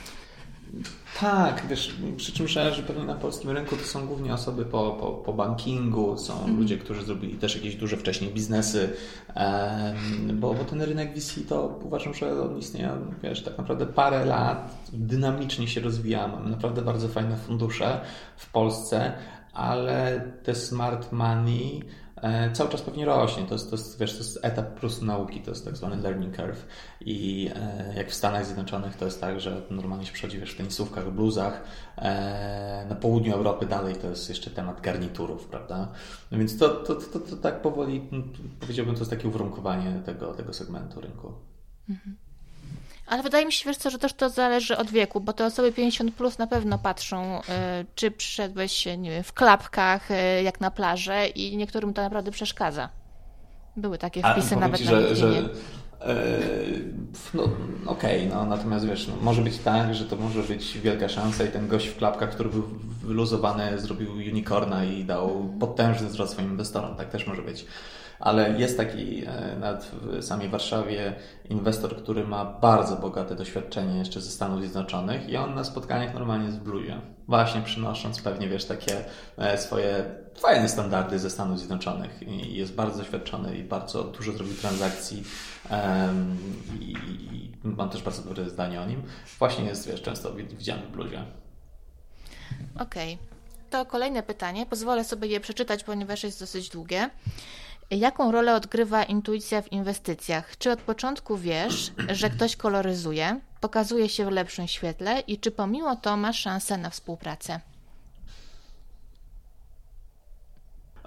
[1.20, 4.92] Tak, wiesz, przy czym że, że pewnie na polskim rynku to są głównie osoby po,
[4.92, 6.58] po, po bankingu, są mm.
[6.58, 8.90] ludzie, którzy zrobili też jakieś duże wcześniej biznesy,
[10.34, 12.90] bo, bo ten rynek VC to uważam, że on istnieje,
[13.24, 18.02] wiesz, tak naprawdę parę lat, dynamicznie się rozwija, mamy naprawdę bardzo fajne fundusze
[18.38, 19.14] w Polsce,
[19.54, 21.84] ale te smart money
[22.54, 23.44] cały czas pewnie rośnie.
[23.44, 26.36] To jest, to jest, wiesz, to jest etap plus nauki, to jest tak zwany learning
[26.36, 26.66] curve.
[27.02, 30.58] I e, jak w Stanach Zjednoczonych to jest tak, że normalnie się przechodzi wiesz, w
[30.58, 31.64] tenisówkach, bluzach.
[31.98, 35.88] E, na południu Europy dalej to jest jeszcze temat garniturów, prawda?
[36.32, 38.10] No więc to, to, to, to, tak powoli,
[38.60, 41.34] powiedziałbym, to jest takie uwarunkowanie tego, tego segmentu rynku.
[41.90, 42.31] Mhm.
[43.12, 45.72] Ale wydaje mi się, wiesz co, że też to zależy od wieku, bo te osoby
[45.72, 47.42] 50 plus na pewno patrzą, y,
[47.96, 52.90] czy przyszedłeś nie wiem, w klapkach, y, jak na plażę i niektórym to naprawdę przeszkadza.
[53.78, 56.16] Były takie wpisy nawet ci, na że, że e,
[57.34, 57.44] no
[57.86, 61.44] okej, okay, no natomiast wiesz, no, może być tak, że to może być wielka szansa
[61.44, 62.64] i ten gość w klapkach, który był
[63.04, 67.66] wyluzowany, zrobił unicorna i dał potężny wzrost swoim inwestorom, tak też może być
[68.22, 71.14] ale jest taki e, nawet w samej Warszawie
[71.50, 76.52] inwestor, który ma bardzo bogate doświadczenie jeszcze ze Stanów Zjednoczonych i on na spotkaniach normalnie
[76.52, 77.02] zbluje.
[77.28, 79.06] Właśnie przynosząc pewnie, wiesz, takie
[79.38, 80.06] e, swoje
[80.40, 85.24] fajne standardy ze Stanów Zjednoczonych i jest bardzo doświadczony i bardzo dużo zrobił transakcji
[85.72, 86.38] um,
[86.80, 89.04] i, i, mam też bardzo dobre zdanie o nim.
[89.40, 91.24] Właśnie jest, wiesz, często widziany w bluzie.
[92.80, 93.14] Okej.
[93.14, 93.32] Okay.
[93.70, 94.66] To kolejne pytanie.
[94.66, 97.10] Pozwolę sobie je przeczytać, ponieważ jest dosyć długie.
[97.92, 100.58] Jaką rolę odgrywa intuicja w inwestycjach?
[100.58, 105.96] Czy od początku wiesz, że ktoś koloryzuje, pokazuje się w lepszym świetle i czy pomimo
[105.96, 107.60] to masz szansę na współpracę?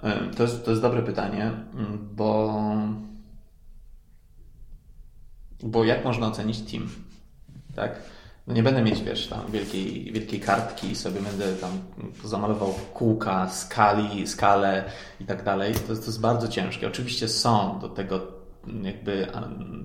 [0.03, 1.51] E, to jest, to jest dobre pytanie,
[2.15, 2.61] bo,
[5.63, 6.89] bo jak można ocenić team?
[7.75, 7.99] Tak?
[8.47, 11.71] No nie będę mieć, wiesz, tam wielkiej, wielkiej kartki i sobie będę tam
[12.23, 14.83] zamalował kółka, skali, skalę
[15.21, 15.73] i tak dalej.
[15.73, 16.87] To, to jest bardzo ciężkie.
[16.87, 18.35] Oczywiście są do tego
[18.83, 19.27] jakby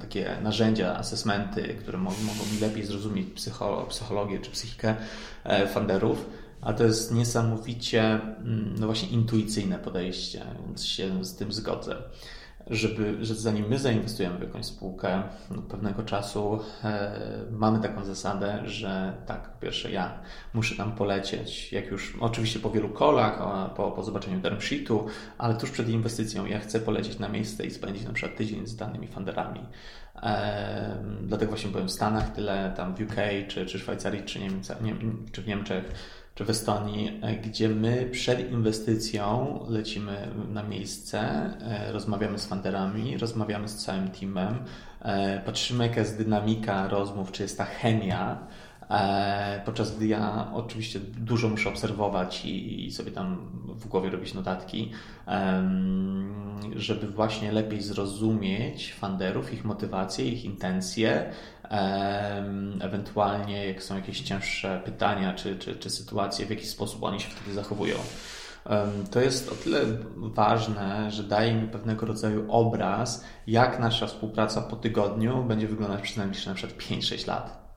[0.00, 2.16] takie narzędzia, asesmenty, które mogą,
[2.54, 4.94] mi lepiej zrozumieć psycho, psychologię czy psychikę
[5.44, 6.26] e, funderów,
[6.60, 11.96] ale to jest niesamowicie, mm, no właśnie, intuicyjne podejście, więc się z tym zgodzę
[12.70, 18.62] żeby, że zanim my zainwestujemy w jakąś spółkę, no pewnego czasu e, mamy taką zasadę,
[18.64, 20.18] że tak, po pierwsze ja
[20.54, 23.42] muszę tam polecieć, jak już oczywiście po wielu kolach,
[23.76, 25.06] po, po zobaczeniu term sheetu,
[25.38, 28.76] ale tuż przed inwestycją ja chcę polecieć na miejsce i spędzić na przykład tydzień z
[28.76, 29.60] danymi funderami.
[30.22, 33.16] E, dlatego właśnie byłem w Stanach tyle, tam w UK,
[33.48, 34.94] czy, czy Szwajcarii, czy, Niemca, nie,
[35.32, 35.84] czy w Niemczech,
[36.34, 43.18] czy w Estonii, e, gdzie my przed inwestycją lecimy na miejsce, e, rozmawiamy z funderami,
[43.18, 44.64] rozmawiamy z całym teamem,
[45.02, 48.38] e, patrzymy jaka jest dynamika rozmów, czy jest ta chemia,
[49.64, 54.92] podczas gdy ja oczywiście dużo muszę obserwować i, sobie tam w głowie robić notatki,
[56.76, 61.32] żeby właśnie lepiej zrozumieć funderów, ich motywacje, ich intencje,
[62.80, 67.28] ewentualnie jak są jakieś cięższe pytania czy, czy, czy sytuacje, w jaki sposób oni się
[67.28, 67.96] wtedy zachowują.
[69.10, 69.80] To jest o tyle
[70.16, 76.46] ważne, że daje mi pewnego rodzaju obraz, jak nasza współpraca po tygodniu będzie wyglądać przez
[76.46, 77.69] na przykład 5-6 lat.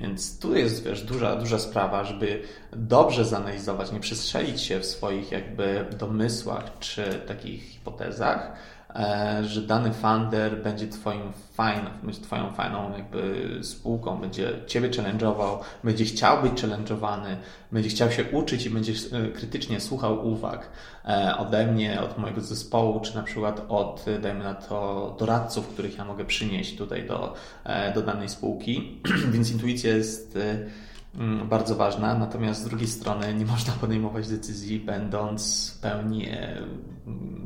[0.00, 2.42] Więc tu jest, wiesz, duża, duża sprawa, żeby
[2.72, 8.52] dobrze zanalizować, nie przestrzelić się w swoich jakby domysłach czy takich hipotezach,
[9.42, 16.04] że dany funder będzie twoim fajną, będzie twoją fajną jakby spółką, będzie ciebie challenge'ował, będzie
[16.04, 17.36] chciał być challenge'owany,
[17.72, 20.68] będzie chciał się uczyć i będzie e, krytycznie słuchał uwag
[21.04, 25.98] e, ode mnie, od mojego zespołu, czy na przykład od, dajmy na to, doradców, których
[25.98, 27.34] ja mogę przynieść tutaj do,
[27.94, 29.00] do danej spółki.
[29.32, 30.38] Więc intuicja jest
[31.44, 36.62] bardzo ważna, natomiast z drugiej strony nie można podejmować decyzji będąc w pełni e,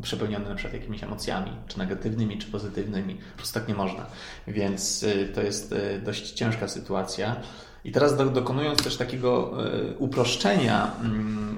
[0.03, 3.15] przepełniony na przykład jakimiś emocjami, czy negatywnymi, czy pozytywnymi.
[3.15, 4.07] Po prostu tak nie można.
[4.47, 7.37] Więc e, to jest e, dość ciężka sytuacja.
[7.85, 10.91] I teraz do, dokonując też takiego y, uproszczenia,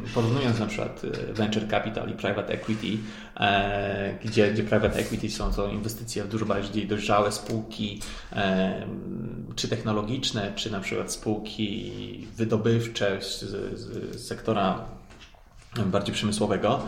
[0.08, 2.98] y, porównując na przykład e, venture capital i private equity, y,
[4.24, 8.00] gdzie, gdzie private equity są to inwestycje w dużo bardziej dojrzałe spółki,
[9.56, 11.92] czy technologiczne, czy na przykład spółki
[12.36, 13.40] wydobywcze z,
[13.80, 14.84] z sektora
[15.86, 16.82] bardziej przemysłowego,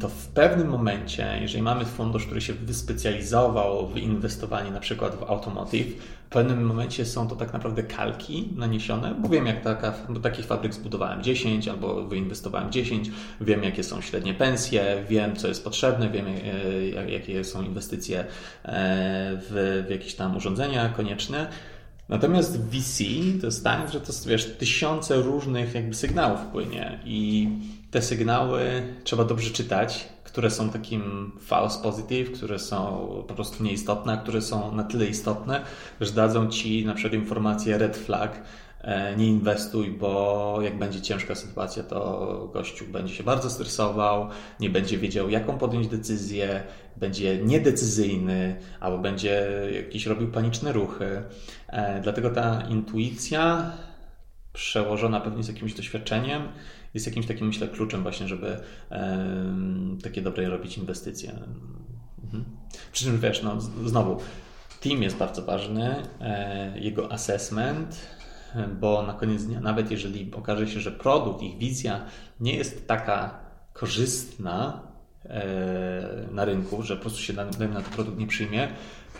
[0.00, 5.22] to w pewnym momencie, jeżeli mamy fundusz, który się wyspecjalizował w inwestowaniu na przykład w
[5.22, 5.86] automotive,
[6.26, 10.46] w pewnym momencie są to tak naprawdę kalki naniesione, bo wiem jak taka, bo takich
[10.46, 13.10] fabryk zbudowałem 10 albo wyinwestowałem 10,
[13.40, 18.24] wiem jakie są średnie pensje, wiem co jest potrzebne, wiem e, jakie są inwestycje e,
[19.40, 21.48] w, w jakieś tam urządzenia konieczne.
[22.08, 23.04] Natomiast VC
[23.40, 27.48] to jest tak, że to wiesz, tysiące różnych jakby sygnałów płynie i
[27.96, 34.12] te sygnały trzeba dobrze czytać, które są takim false positive, które są po prostu nieistotne,
[34.12, 35.62] a które są na tyle istotne,
[36.00, 38.42] że dadzą ci na przykład informację red flag,
[38.80, 44.28] e, nie inwestuj, bo jak będzie ciężka sytuacja, to gościu będzie się bardzo stresował,
[44.60, 46.62] nie będzie wiedział, jaką podjąć decyzję,
[46.96, 51.22] będzie niedecyzyjny albo będzie jakiś robił paniczne ruchy.
[51.68, 53.72] E, dlatego ta intuicja
[54.52, 56.42] przełożona pewnie z jakimś doświadczeniem
[56.96, 58.60] jest jakimś takim, myślę, kluczem właśnie, żeby
[60.02, 61.32] takie dobre robić inwestycje.
[62.24, 62.44] Mhm.
[62.92, 64.20] Przy czym wiesz, no znowu,
[64.80, 67.96] team jest bardzo ważny, e, jego assessment,
[68.80, 72.04] bo na koniec dnia, nawet jeżeli okaże się, że produkt, ich wizja
[72.40, 73.38] nie jest taka
[73.72, 74.82] korzystna
[75.24, 78.68] e, na rynku, że po prostu się na, na ten produkt nie przyjmie,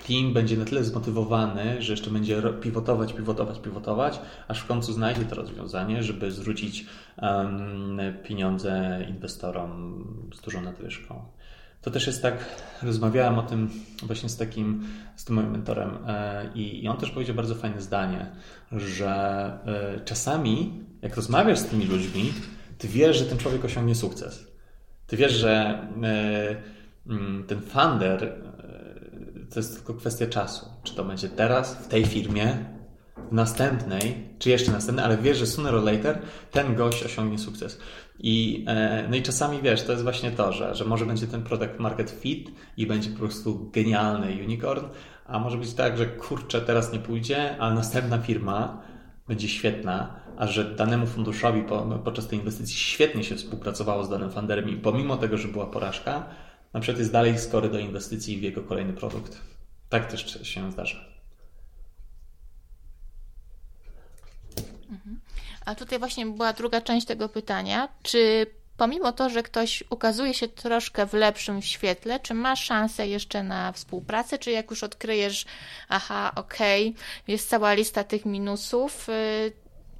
[0.06, 5.24] team będzie na tyle zmotywowany, że jeszcze będzie pivotować, pivotować, pivotować, aż w końcu znajdzie
[5.24, 6.86] to rozwiązanie, żeby zwrócić
[7.22, 10.04] um, pieniądze inwestorom
[10.34, 11.24] z dużą nadwyżką.
[11.82, 12.44] To też jest tak,
[12.82, 13.70] rozmawiałem o tym
[14.02, 14.86] właśnie z takim,
[15.16, 18.26] z tym moim mentorem e, i on też powiedział bardzo fajne zdanie,
[18.72, 19.10] że
[19.66, 22.32] e, czasami jak rozmawiasz z tymi ludźmi,
[22.78, 24.52] ty wiesz, że ten człowiek osiągnie sukces.
[25.06, 26.56] Ty wiesz, że e,
[27.46, 28.45] ten funder
[29.52, 30.66] to jest tylko kwestia czasu.
[30.82, 32.76] Czy to będzie teraz, w tej firmie,
[33.30, 36.18] w następnej, czy jeszcze następnej, ale wiesz, że sooner or later
[36.50, 37.78] ten gość osiągnie sukces.
[38.18, 41.42] I, e, no i czasami wiesz, to jest właśnie to, że, że może będzie ten
[41.42, 44.84] product market fit i będzie po prostu genialny unicorn,
[45.26, 48.82] a może być tak, że kurczę, teraz nie pójdzie, ale następna firma
[49.28, 54.30] będzie świetna, a że danemu funduszowi po, podczas tej inwestycji świetnie się współpracowało z danym
[54.30, 56.24] funderem i pomimo tego, że była porażka,
[56.76, 59.36] na przykład jest dalej skory do inwestycji w jego kolejny produkt.
[59.88, 61.04] Tak też się zdarza.
[64.90, 65.20] Mhm.
[65.64, 67.88] A tutaj właśnie była druga część tego pytania.
[68.02, 68.46] Czy
[68.76, 73.72] pomimo to, że ktoś ukazuje się troszkę w lepszym świetle, czy masz szansę jeszcze na
[73.72, 75.44] współpracę, czy jak już odkryjesz,
[75.88, 79.52] aha, okej, okay, jest cała lista tych minusów, y,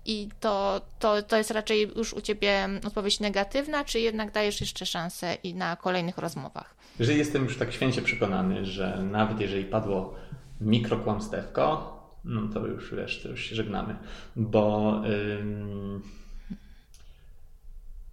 [0.07, 4.87] i to, to, to jest raczej już u Ciebie odpowiedź negatywna, czy jednak dajesz jeszcze
[4.87, 6.77] szansę i na kolejnych rozmowach?
[6.99, 10.15] Jeżeli jestem już tak święcie przekonany, że nawet jeżeli padło
[10.61, 13.97] mikrokłamstewko, no to już wiesz, to już się żegnamy,
[14.37, 14.93] bo
[15.41, 16.03] ym,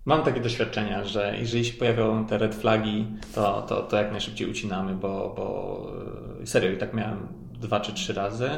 [0.06, 4.52] mam takie doświadczenia, że jeżeli się pojawią te red flagi, to, to, to jak najszybciej
[4.52, 5.88] ucinamy, bo, bo
[6.46, 8.50] serio i tak miałem dwa czy trzy razy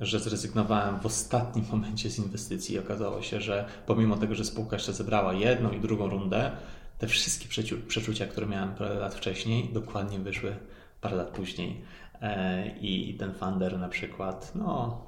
[0.00, 4.76] że zrezygnowałem w ostatnim momencie z inwestycji i okazało się, że pomimo tego, że spółka
[4.76, 6.50] jeszcze zebrała jedną i drugą rundę,
[6.98, 10.56] te wszystkie przeczucia, które miałem parę lat wcześniej, dokładnie wyszły
[11.00, 11.84] parę lat później.
[12.22, 15.00] E, I ten funder na przykład, no,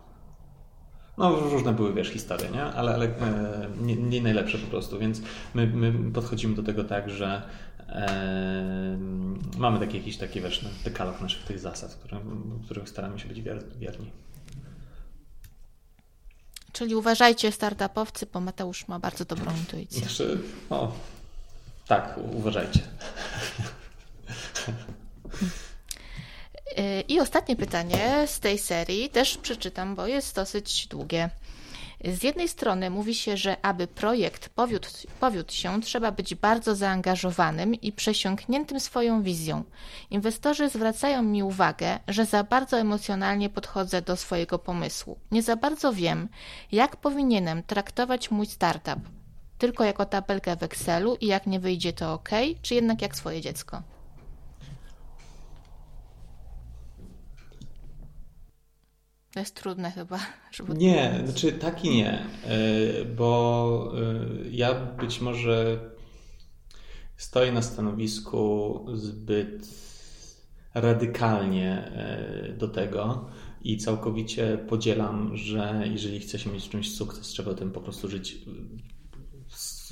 [1.18, 2.62] no różne były, wiesz, historie, nie?
[2.62, 5.22] Ale, ale e, nie, nie najlepsze po prostu, więc
[5.54, 7.42] my, my podchodzimy do tego tak, że
[7.88, 8.98] e,
[9.58, 13.42] mamy taki jakiś taki, wiesz, no, dekalog naszych tych zasad, którym, których staramy się być
[13.80, 14.10] wierni.
[16.78, 20.00] Czyli uważajcie, startupowcy, bo Mateusz ma bardzo dobrą intuicję.
[20.00, 20.38] Znaczy,
[20.70, 20.92] o,
[21.86, 22.80] tak, uważajcie.
[27.08, 31.30] I ostatnie pytanie z tej serii też przeczytam, bo jest dosyć długie.
[32.04, 34.88] Z jednej strony mówi się, że aby projekt powiódł,
[35.20, 39.64] powiódł się, trzeba być bardzo zaangażowanym i przesiąkniętym swoją wizją.
[40.10, 45.18] Inwestorzy zwracają mi uwagę, że za bardzo emocjonalnie podchodzę do swojego pomysłu.
[45.30, 46.28] Nie za bardzo wiem,
[46.72, 49.00] jak powinienem traktować mój startup.
[49.58, 52.28] Tylko jako tabelkę w Excelu i jak nie wyjdzie to ok,
[52.62, 53.82] czy jednak jak swoje dziecko.
[59.38, 60.18] To jest trudne chyba.
[60.52, 65.80] Żeby nie, znaczy tak i nie, e, bo e, ja być może
[67.16, 69.68] stoję na stanowisku zbyt
[70.74, 73.28] radykalnie e, do tego
[73.62, 78.38] i całkowicie podzielam, że jeżeli chce się mieć czymś sukces, trzeba tym po prostu żyć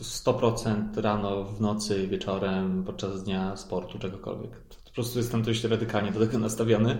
[0.02, 4.60] 100% rano, w nocy, wieczorem, podczas dnia, sportu, czegokolwiek
[4.96, 6.98] prostu jestem dość radykalnie do tego nastawiony,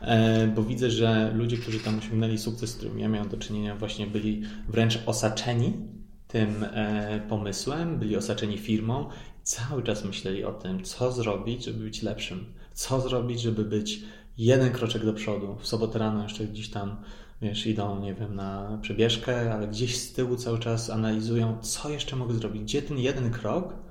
[0.00, 3.76] e, bo widzę, że ludzie, którzy tam osiągnęli sukces, z którym ja miałem do czynienia,
[3.76, 5.72] właśnie byli wręcz osaczeni
[6.28, 9.08] tym e, pomysłem, byli osaczeni firmą,
[9.42, 14.02] cały czas myśleli o tym, co zrobić, żeby być lepszym, co zrobić, żeby być
[14.38, 15.56] jeden kroczek do przodu.
[15.60, 16.96] W sobotę rano jeszcze gdzieś tam,
[17.42, 22.16] wiesz, idą, nie wiem, na przebieżkę, ale gdzieś z tyłu cały czas analizują, co jeszcze
[22.16, 23.85] mogę zrobić, gdzie ten jeden krok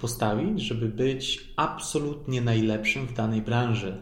[0.00, 3.96] postawić, żeby być absolutnie najlepszym w danej branży.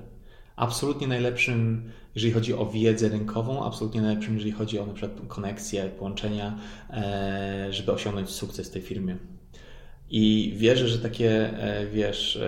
[0.57, 5.21] Absolutnie najlepszym, jeżeli chodzi o wiedzę rynkową, absolutnie najlepszym, jeżeli chodzi o na przykład
[5.99, 6.59] połączenia,
[6.91, 9.17] e, żeby osiągnąć sukces w tej firmie.
[10.11, 12.39] I wierzę, że takie, e, wiesz,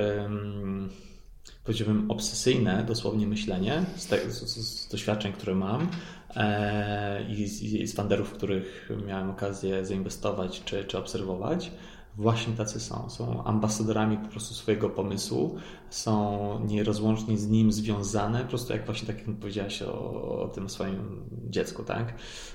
[1.64, 5.88] powiedziałbym, obsesyjne dosłownie myślenie z, te, z, z doświadczeń, które mam
[6.36, 11.70] e, i z, i z funderów, w których miałem okazję zainwestować czy, czy obserwować,
[12.16, 13.10] właśnie tacy są.
[13.10, 15.56] Są ambasadorami po prostu swojego pomysłu,
[15.90, 20.68] są nierozłącznie z nim związane, po prostu jak właśnie tak jak powiedziałaś o, o tym
[20.68, 22.14] swoim dziecku, tak?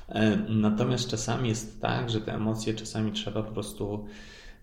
[0.09, 4.05] E, natomiast czasami jest tak, że te emocje czasami trzeba po prostu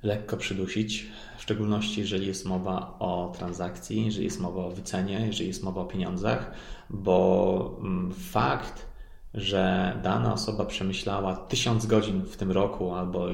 [0.03, 1.07] lekko przydusić,
[1.38, 5.80] w szczególności jeżeli jest mowa o transakcji, jeżeli jest mowa o wycenie, jeżeli jest mowa
[5.80, 6.51] o pieniądzach,
[6.90, 8.95] bo mm, fakt,
[9.37, 13.26] że dana osoba przemyślała tysiąc godzin w tym roku, albo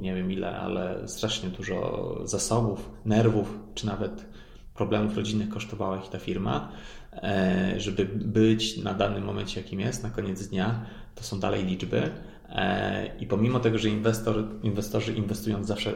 [0.00, 4.26] nie wiem ile, ale strasznie dużo zasobów, nerwów, czy nawet
[4.74, 6.72] problemów rodzinnych kosztowała ich ta firma,
[7.12, 12.10] e, żeby być na danym momencie, jakim jest, na koniec dnia, to są dalej liczby.
[12.48, 15.92] E, I pomimo tego, że inwestor, inwestorzy inwestują zawsze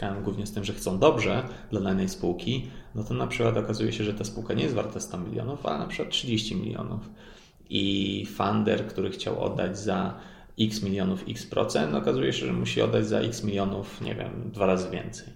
[0.00, 3.92] spotkałem głównie z tym, że chcą dobrze dla danej spółki, no to na przykład okazuje
[3.92, 7.00] się, że ta spółka nie jest warta 100 milionów, a na przykład 30 milionów
[7.70, 10.14] i funder, który chciał oddać za
[10.60, 14.66] x milionów x procent, okazuje się, że musi oddać za x milionów, nie wiem, dwa
[14.66, 15.28] razy więcej.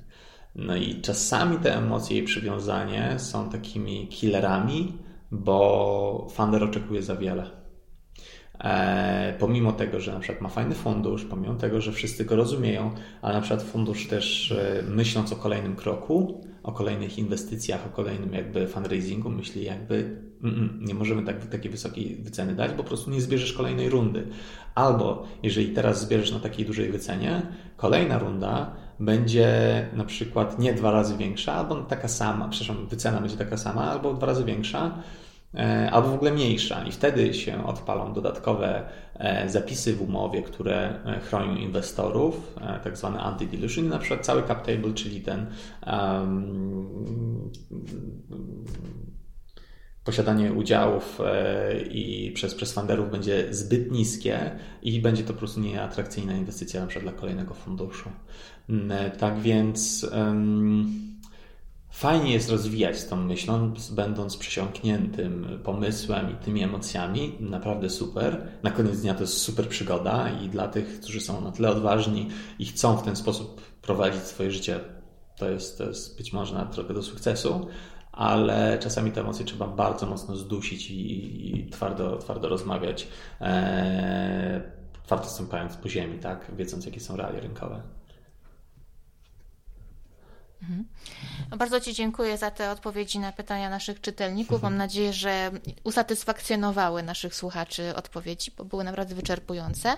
[0.55, 4.93] No i czasami te emocje i przywiązanie są takimi killerami,
[5.31, 7.64] bo funder oczekuje za wiele.
[8.61, 12.91] E, pomimo tego, że na przykład ma fajny fundusz, pomimo tego, że wszyscy go rozumieją,
[13.23, 18.33] ale na przykład fundusz też e, myśląc o kolejnym kroku, o kolejnych inwestycjach, o kolejnym
[18.33, 23.11] jakby fundraisingu, myśli jakby mm, nie możemy tak, takiej wysokiej wyceny dać, bo po prostu
[23.11, 24.27] nie zbierzesz kolejnej rundy.
[24.75, 27.43] Albo jeżeli teraz zbierzesz na takiej dużej wycenie,
[27.77, 29.49] kolejna runda będzie
[29.93, 34.15] na przykład nie dwa razy większa, albo taka sama, przepraszam, wycena będzie taka sama, albo
[34.15, 34.99] dwa razy większa,
[35.93, 41.21] albo w ogóle mniejsza i wtedy się odpalą dodatkowe e, zapisy w umowie, które e,
[41.21, 45.47] chronią inwestorów, tak zwany anti-dilution, na przykład cały cap table, czyli ten
[45.87, 47.51] um,
[50.05, 51.21] posiadanie udziałów
[51.91, 54.51] i przez, przez funderów będzie zbyt niskie
[54.83, 58.11] i będzie to po prostu nieatrakcyjna inwestycja na przykład dla kolejnego funduszu.
[58.69, 61.14] Mm, tak więc um,
[61.95, 67.35] Fajnie jest rozwijać tą myślą, będąc przesiąkniętym pomysłem i tymi emocjami.
[67.41, 68.47] Naprawdę super.
[68.63, 72.29] Na koniec dnia to jest super przygoda i dla tych, którzy są na tyle odważni
[72.59, 74.81] i chcą w ten sposób prowadzić swoje życie,
[75.37, 77.67] to jest, to jest być może na drogę do sukcesu,
[78.13, 83.09] ale czasami te emocje trzeba bardzo mocno zdusić i, i twardo, twardo rozmawiać,
[83.41, 84.63] e,
[85.07, 86.53] twardo stąpając po ziemi, tak?
[86.57, 87.83] wiedząc jakie są realia rynkowe.
[90.65, 90.85] Mhm.
[91.51, 94.63] No bardzo Ci dziękuję za te odpowiedzi na pytania naszych czytelników.
[94.63, 95.51] Mam nadzieję, że
[95.85, 99.97] usatysfakcjonowały naszych słuchaczy odpowiedzi, bo były naprawdę wyczerpujące.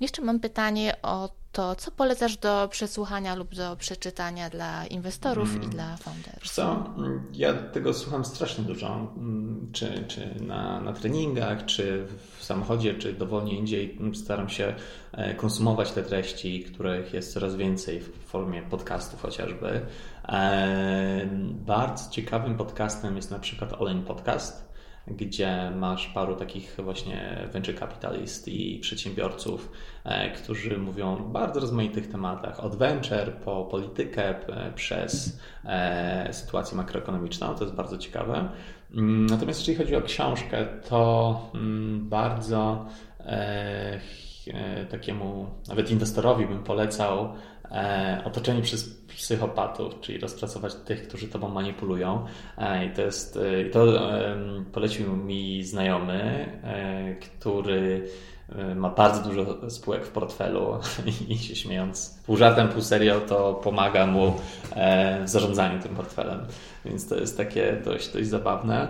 [0.00, 5.62] Jeszcze mam pytanie o to, co polecasz do przesłuchania lub do przeczytania dla inwestorów mm.
[5.62, 6.50] i dla founderów?
[6.50, 6.94] Co?
[7.32, 12.06] Ja tego słucham strasznie dużo, mm, czy, czy na, na treningach, czy
[12.38, 13.98] w samochodzie, czy dowolnie indziej.
[14.14, 14.74] Staram się
[15.12, 19.80] e, konsumować te treści, których jest coraz więcej w formie podcastów chociażby.
[20.28, 21.28] E,
[21.66, 24.65] bardzo ciekawym podcastem jest na przykład Oleń Podcast
[25.06, 29.72] gdzie masz paru takich właśnie venture capitalist i przedsiębiorców,
[30.04, 34.34] e, którzy mówią o bardzo rozmaitych tematach, od venture po politykę,
[34.74, 38.48] przez e, sytuację makroekonomiczną, to jest bardzo ciekawe.
[38.94, 42.86] Mm, natomiast jeżeli chodzi o książkę, to mm, bardzo
[43.20, 44.00] e,
[44.90, 47.34] takiemu nawet inwestorowi bym polecał
[48.24, 52.26] otoczenie przez psychopatów, czyli rozpracować tych, którzy tobą manipulują.
[52.58, 53.86] E, I to jest, e, i to
[54.72, 58.08] polecił mi znajomy, e, który
[58.76, 60.78] ma bardzo dużo spółek w portfelu
[61.28, 64.34] i się śmiejąc pół żartem, pół serio, to pomaga mu
[65.24, 66.40] w zarządzaniu tym portfelem.
[66.84, 68.88] Więc to jest takie dość, dość zabawne.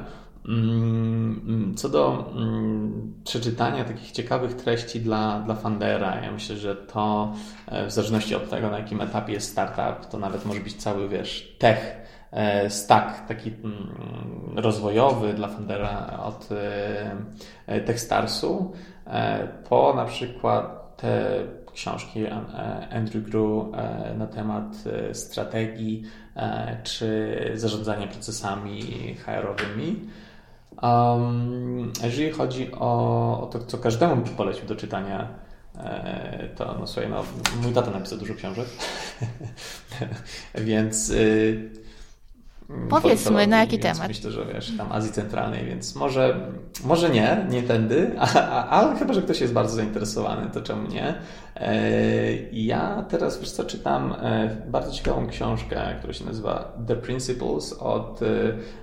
[0.48, 7.32] Mm, co do mm, przeczytania takich ciekawych treści dla, dla fundera, ja myślę, że to
[7.66, 11.08] e, w zależności od tego, na jakim etapie jest startup, to nawet może być cały,
[11.08, 11.96] wiesz, tech
[12.30, 13.94] e, stack taki mm,
[14.56, 16.48] rozwojowy dla fundera od
[17.66, 18.72] e, Techstarsu
[19.68, 21.30] po na przykład te
[21.72, 22.26] książki
[22.90, 23.66] Andrew Grew
[24.18, 24.64] na temat
[25.12, 26.02] strategii
[26.82, 28.82] czy zarządzania procesami
[29.26, 30.08] HR-owymi.
[30.82, 35.28] Um, jeżeli chodzi o, o, to, co każdemu by polecił do czytania,
[35.78, 37.22] e, to no słuchaj, no,
[37.62, 38.66] mój tata napisał dużo książek,
[40.54, 41.10] więc...
[41.10, 41.86] Y,
[42.88, 44.08] Powiedzmy, na jaki temat?
[44.08, 46.50] Myślę, że wiesz, tam Azji Centralnej, więc może,
[46.84, 48.10] może nie, nie tędy,
[48.70, 51.14] ale chyba, że ktoś jest bardzo zainteresowany, to czemu nie?
[51.56, 51.82] E,
[52.52, 58.20] ja teraz, wiesz co, czytam e, bardzo ciekawą książkę, która się nazywa The Principles od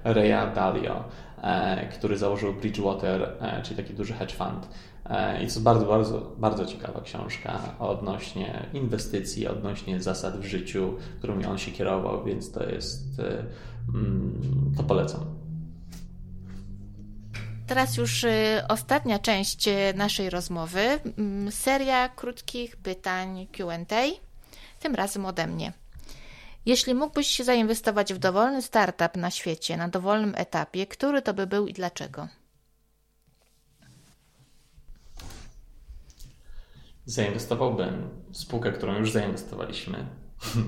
[0.04, 1.04] Raya Dalio.
[1.44, 4.68] E, który założył Bridgewater, e, czyli taki duży hedge fund.
[5.06, 10.94] E, I to jest bardzo, bardzo, bardzo ciekawa książka odnośnie inwestycji, odnośnie zasad w życiu,
[11.18, 13.22] którymi on się kierował, więc to jest,
[13.96, 15.43] mm, to polecam.
[17.68, 18.26] Teraz już
[18.70, 21.00] ostatnia część naszej rozmowy.
[21.18, 23.78] Mm, seria krótkich pytań QA,
[24.80, 25.74] tym razem ode mnie.
[26.66, 31.68] Jeśli mógłbyś zainwestować w dowolny startup na świecie, na dowolnym etapie, który to by był
[31.68, 32.28] i dlaczego?
[37.06, 40.06] Zainwestowałbym w spółkę, którą już zainwestowaliśmy,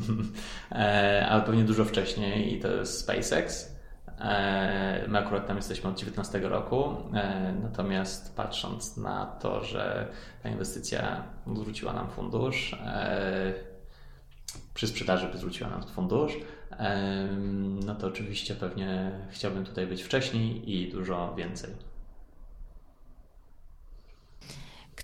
[0.72, 3.75] e, ale pewnie dużo wcześniej i to jest SpaceX.
[4.20, 10.08] E, my akurat tam jesteśmy od 19 roku, e, natomiast patrząc na to, że
[10.44, 11.24] ta inwestycja
[11.56, 12.76] zwróciła nam fundusz,
[14.74, 16.34] przy sprzedaży by zwróciła nam fundusz,
[17.86, 21.95] no to oczywiście pewnie chciałbym tutaj być wcześniej i dużo więcej.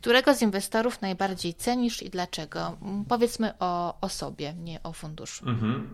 [0.02, 2.78] Którego z inwestorów najbardziej cenisz i dlaczego?
[3.10, 5.50] Powiedzmy o osobie, nie o funduszu.
[5.50, 5.90] Mhm.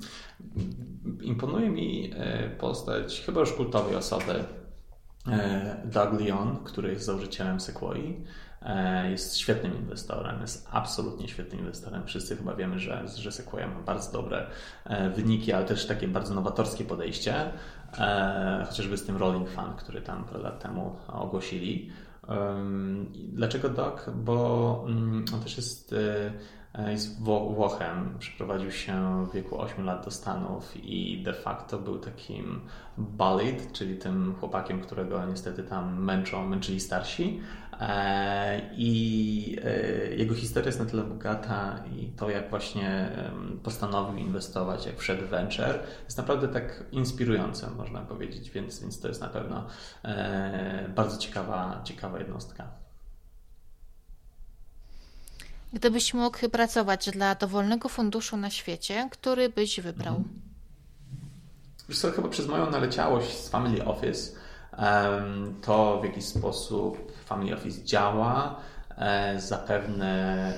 [1.21, 4.43] Imponuje mi e, postać chyba już kultowej osoby,
[5.27, 8.13] e, Doug Leon, który jest założycielem Sequoia
[8.61, 12.05] E, jest świetnym inwestorem, jest absolutnie świetnym inwestorem.
[12.05, 14.47] Wszyscy chyba wiemy, że, że Sequoia ma bardzo dobre
[15.15, 17.51] wyniki, ale też takie bardzo nowatorskie podejście,
[18.67, 21.91] chociażby z tym Rolling Fund, który tam parę lat temu ogłosili.
[23.13, 24.09] Dlaczego Doc?
[24.15, 25.95] Bo mm, on też jest
[26.91, 32.61] jest Włochem, przeprowadził się w wieku 8 lat do Stanów i de facto był takim
[32.97, 37.39] bullied, czyli tym chłopakiem, którego niestety tam męczą, męczyli starsi.
[37.79, 43.09] E, I e, jego historia jest na tyle bogata i to, jak właśnie
[43.63, 49.07] postanowił inwestować, jak wszedł w venture, jest naprawdę tak inspirujące, można powiedzieć, więc, więc to
[49.07, 49.67] jest na pewno
[50.03, 52.67] e, bardzo ciekawa, ciekawa jednostka.
[55.73, 60.15] Gdybyś mógł pracować dla dowolnego funduszu na świecie, który byś wybrał?
[60.15, 60.41] Mhm.
[61.89, 64.31] Wiesz co, chyba przez moją naleciałość z Family Office,
[65.61, 68.61] to w jaki sposób Family Office działa,
[68.97, 70.53] e, zapewne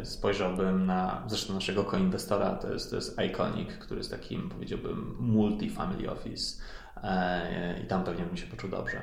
[0.00, 5.16] e, spojrzałbym na, zresztą naszego koinwestora, to jest, to jest Iconic, który jest takim, powiedziałbym,
[5.20, 6.62] multi-family office
[7.02, 9.00] e, i tam pewnie bym się poczuł dobrze.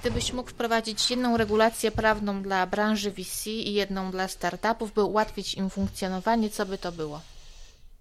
[0.00, 5.54] Gdybyś mógł wprowadzić jedną regulację prawną dla branży VC i jedną dla startupów, by ułatwić
[5.54, 7.20] im funkcjonowanie, co by to było?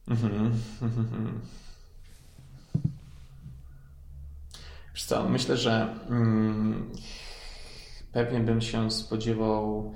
[0.08, 0.52] Mhm.
[4.94, 6.92] Wiesz co, myślę, że mm,
[8.12, 9.94] pewnie bym się spodziewał.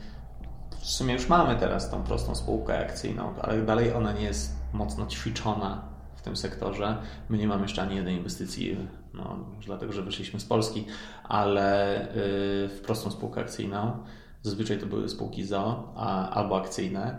[0.79, 5.07] W sumie już mamy teraz tą prostą spółkę akcyjną, ale dalej ona nie jest mocno
[5.07, 6.97] ćwiczona w tym sektorze.
[7.29, 8.77] My nie mamy jeszcze ani jednej inwestycji,
[9.13, 10.85] no, dlatego, że wyszliśmy z Polski,
[11.23, 14.03] ale y, w prostą spółkę akcyjną.
[14.41, 15.93] Zazwyczaj to były spółki ZO
[16.31, 17.17] albo akcyjne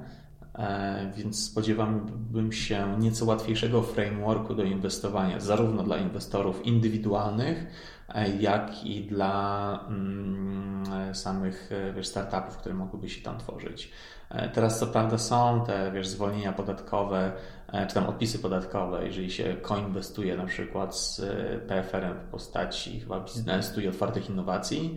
[1.16, 7.66] więc spodziewałbym się nieco łatwiejszego frameworku do inwestowania, zarówno dla inwestorów indywidualnych,
[8.08, 13.90] e, jak i dla mm, samych wiesz, startupów, które mogłyby się tam tworzyć.
[14.30, 17.32] E, teraz co prawda są te wiesz, zwolnienia podatkowe,
[17.88, 21.20] czy tam odpisy podatkowe, jeżeli się koinwestuje na przykład z
[21.68, 24.96] PFR-em w postaci chyba biznesu i otwartych innowacji,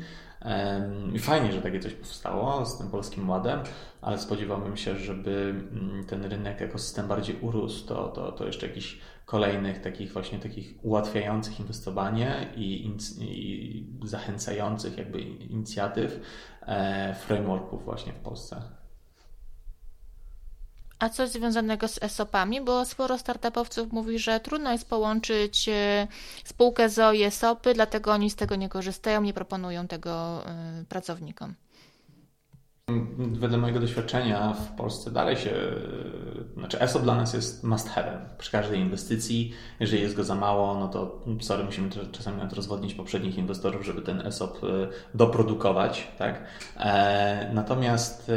[1.19, 3.59] fajnie, że takie coś powstało z tym polskim ładem,
[4.01, 8.99] ale spodziewałbym się, żeby mm, ten rynek, ekosystem bardziej urósł, to, to, to jeszcze jakichś
[9.25, 12.91] kolejnych takich właśnie takich ułatwiających inwestowanie i,
[13.21, 16.19] i zachęcających jakby inicjatyw,
[16.61, 18.61] e, frameworków właśnie w Polsce.
[20.99, 26.07] A coś związanego z ESOP-ami, bo sporo startupowców mówi, że trudno jest połączyć e,
[26.43, 31.53] spółkę ZO i ESOP-y, dlatego oni z tego nie korzystają, nie proponują tego e, pracownikom.
[33.17, 35.51] Wedle mojego doświadczenia w Polsce dalej się,
[36.57, 39.53] znaczy ESOP dla nas jest must have przy każdej inwestycji.
[39.79, 44.01] Jeżeli jest go za mało, no to sorry, musimy czasami nawet rozwodnić poprzednich inwestorów, żeby
[44.01, 44.67] ten ESOP e,
[45.13, 46.43] doprodukować, tak?
[47.53, 48.31] Natomiast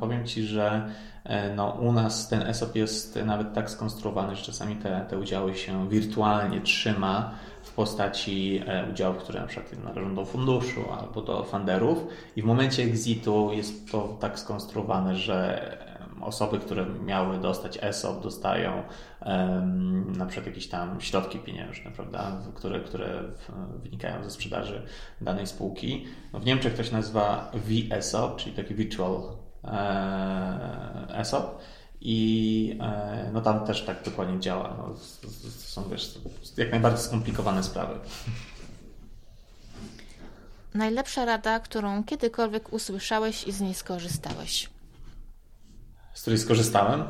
[0.00, 1.09] powiem Ci, że E,
[1.56, 5.88] no, u nas ten ESOP jest nawet tak skonstruowany, że czasami te, te udziały się
[5.88, 12.06] wirtualnie trzyma w postaci e, udziałów, które na przykład należą do funduszu albo do funderów
[12.36, 15.90] i w momencie exitu jest to tak skonstruowane, że
[16.20, 18.82] osoby, które miały dostać ESOP dostają
[19.26, 23.22] um, na przykład jakieś tam środki pieniężne, prawda, które, które
[23.82, 24.82] wynikają ze sprzedaży
[25.20, 26.04] danej spółki.
[26.32, 29.49] No w Niemczech to się nazywa VSOP, czyli taki virtual E,
[31.14, 31.58] ESOP
[32.00, 34.76] i e, no tam też tak dokładnie działa.
[34.78, 34.94] No,
[35.48, 36.18] są wiesz,
[36.56, 38.00] jak najbardziej skomplikowane sprawy.
[40.74, 44.70] Najlepsza rada, którą kiedykolwiek usłyszałeś i z niej skorzystałeś?
[46.14, 47.04] Z której skorzystałem?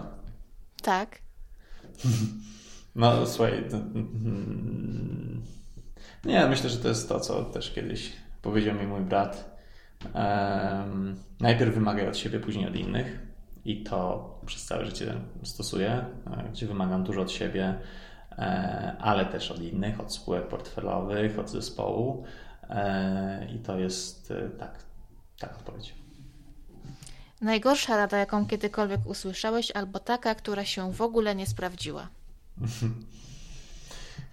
[0.82, 1.18] Tak.
[2.94, 5.42] No słuchaj, mm,
[6.24, 8.12] nie, myślę, że to jest to, co też kiedyś
[8.42, 9.49] powiedział mi mój brat
[11.40, 13.30] najpierw wymagaj od siebie, później od innych
[13.64, 17.74] i to przez całe życie stosuję, e, gdzie wymagam dużo od siebie,
[18.32, 22.24] e, ale też od innych, od spółek portfelowych, od zespołu
[22.70, 24.84] e, i to jest tak,
[25.38, 25.94] tak odpowiedź.
[27.40, 32.08] Najgorsza rada, jaką kiedykolwiek usłyszałeś, albo taka, która się w ogóle nie sprawdziła?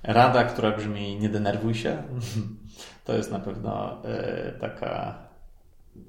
[0.03, 2.03] Rada, która brzmi nie denerwuj się,
[3.05, 4.01] to jest na pewno
[4.61, 5.26] taka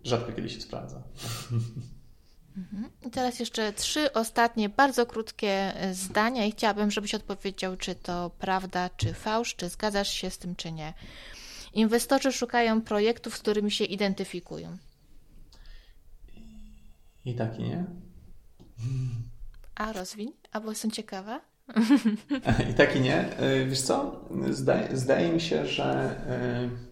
[0.08, 1.02] rzadko kiedy się sprawdza.
[2.56, 2.90] Mhm.
[3.06, 8.30] I teraz jeszcze trzy ostatnie, bardzo krótkie e, zdania i chciałabym, żebyś odpowiedział, czy to
[8.38, 10.94] prawda, czy fałsz, czy zgadzasz się z tym, czy nie.
[11.74, 14.76] Inwestorzy szukają projektów, z którymi się identyfikują.
[17.24, 17.84] I tak i nie.
[19.74, 21.40] A rozwiń, albo jestem ciekawa.
[22.70, 23.36] I tak i nie.
[23.36, 24.24] E, wiesz co?
[24.50, 26.87] Zdaje, zdaje mi się, że e,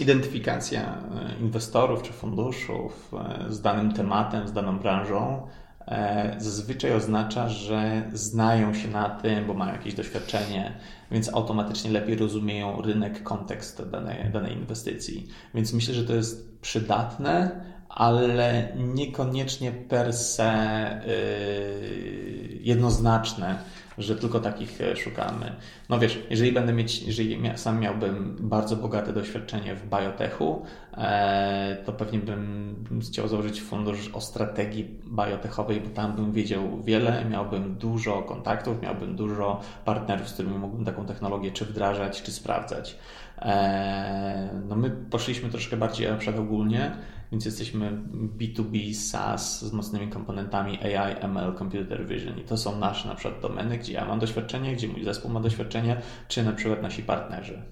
[0.00, 5.46] identyfikacja e, inwestorów czy funduszów e, z danym tematem, z daną branżą
[5.86, 10.72] e, zazwyczaj oznacza, że znają się na tym, bo mają jakieś doświadczenie,
[11.10, 15.28] więc automatycznie lepiej rozumieją rynek, kontekst danej, danej inwestycji.
[15.54, 23.58] Więc myślę, że to jest przydatne, ale niekoniecznie per se yy, jednoznaczne
[23.98, 25.52] że tylko takich e, szukamy.
[25.88, 30.66] No wiesz, jeżeli będę mieć, jeżeli sam miałbym bardzo bogate doświadczenie w biotechu,
[30.96, 32.74] e, to pewnie bym
[33.10, 39.16] chciał założyć fundusz o strategii biotechowej, bo tam bym wiedział wiele, miałbym dużo kontaktów, miałbym
[39.16, 42.98] dużo partnerów, z którymi mógłbym taką technologię czy wdrażać, czy sprawdzać.
[43.38, 46.96] E, no my poszliśmy troszkę bardziej na przykład ogólnie,
[47.32, 47.92] więc jesteśmy
[48.38, 53.42] B2B SaaS z mocnymi komponentami AI, ML, Computer Vision i to są nasze na przykład
[53.42, 57.62] domeny, gdzie ja mam doświadczenie, gdzie mój zespół ma doświadczenie, czy na przykład nasi partnerzy.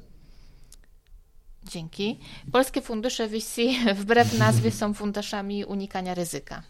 [1.65, 2.21] Dzięki.
[2.53, 3.61] Polskie fundusze VC
[4.01, 6.63] wbrew nazwie są funduszami unikania ryzyka.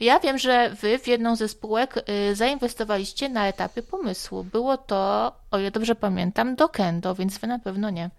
[0.00, 4.44] Ja wiem, że wy w jedną ze spółek y, zainwestowaliście na etapie pomysłu.
[4.44, 8.10] Było to, o ile dobrze pamiętam, do Kendo, więc wy na pewno nie.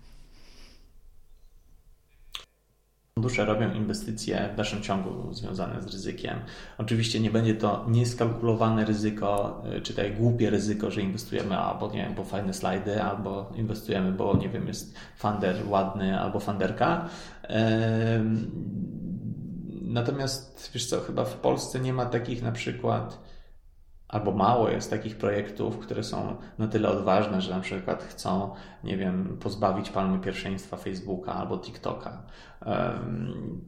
[3.16, 6.40] Fundusze robią inwestycje w dalszym ciągu związane z ryzykiem.
[6.78, 11.98] Oczywiście nie będzie to nieskalkulowane ryzyko, y, czy takie głupie ryzyko, że inwestujemy albo nie
[11.98, 17.10] wiem, bo fajne slajdy, albo inwestujemy, bo nie wiem, jest funder ładny, albo funderka.
[19.82, 23.31] Natomiast wiesz co, chyba w Polsce nie ma takich na przykład
[24.12, 28.98] albo mało jest takich projektów, które są na tyle odważne, że na przykład chcą, nie
[28.98, 32.24] wiem, pozbawić palmy pierwszeństwa Facebooka albo TikToka.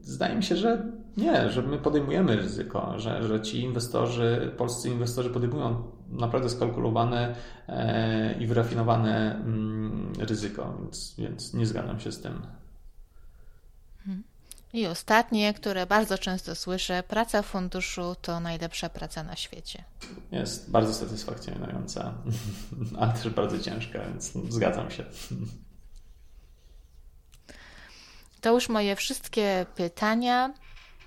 [0.00, 0.82] Zdaje mi się, że
[1.16, 7.34] nie, że my podejmujemy ryzyko, że, że ci inwestorzy, polscy inwestorzy podejmują naprawdę skalkulowane
[7.68, 12.32] e, i wyrafinowane mm, ryzyko, więc, więc nie zgadzam się z tym.
[14.74, 19.84] I ostatnie, które bardzo często słyszę, praca w funduszu to najlepsza praca na świecie.
[20.32, 22.14] Jest bardzo satysfakcjonująca,
[22.98, 25.04] ale też bardzo ciężka, więc zgadzam się.
[28.40, 30.54] To już moje wszystkie pytania.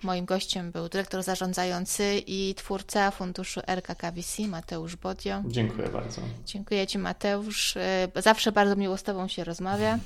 [0.04, 5.44] Moim gościem był dyrektor zarządzający i twórca funduszu RKKVC Mateusz Bodio.
[5.48, 6.22] Dziękuję bardzo.
[6.46, 7.76] Dziękuję Ci Mateusz.
[8.16, 10.00] Zawsze bardzo miło z Tobą się rozmawia.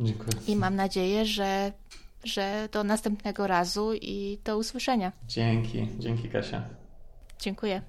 [0.00, 0.32] Dziękuję.
[0.46, 1.72] I mam nadzieję, że
[2.28, 5.12] że do następnego razu i do usłyszenia.
[5.28, 6.62] Dzięki, dzięki Kasia.
[7.38, 7.82] Dziękuję.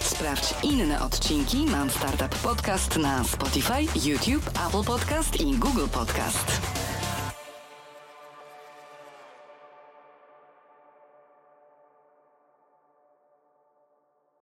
[0.00, 6.60] Sprawdź inne odcinki Mam Startup Podcast na Spotify, YouTube, Apple Podcast i Google Podcast.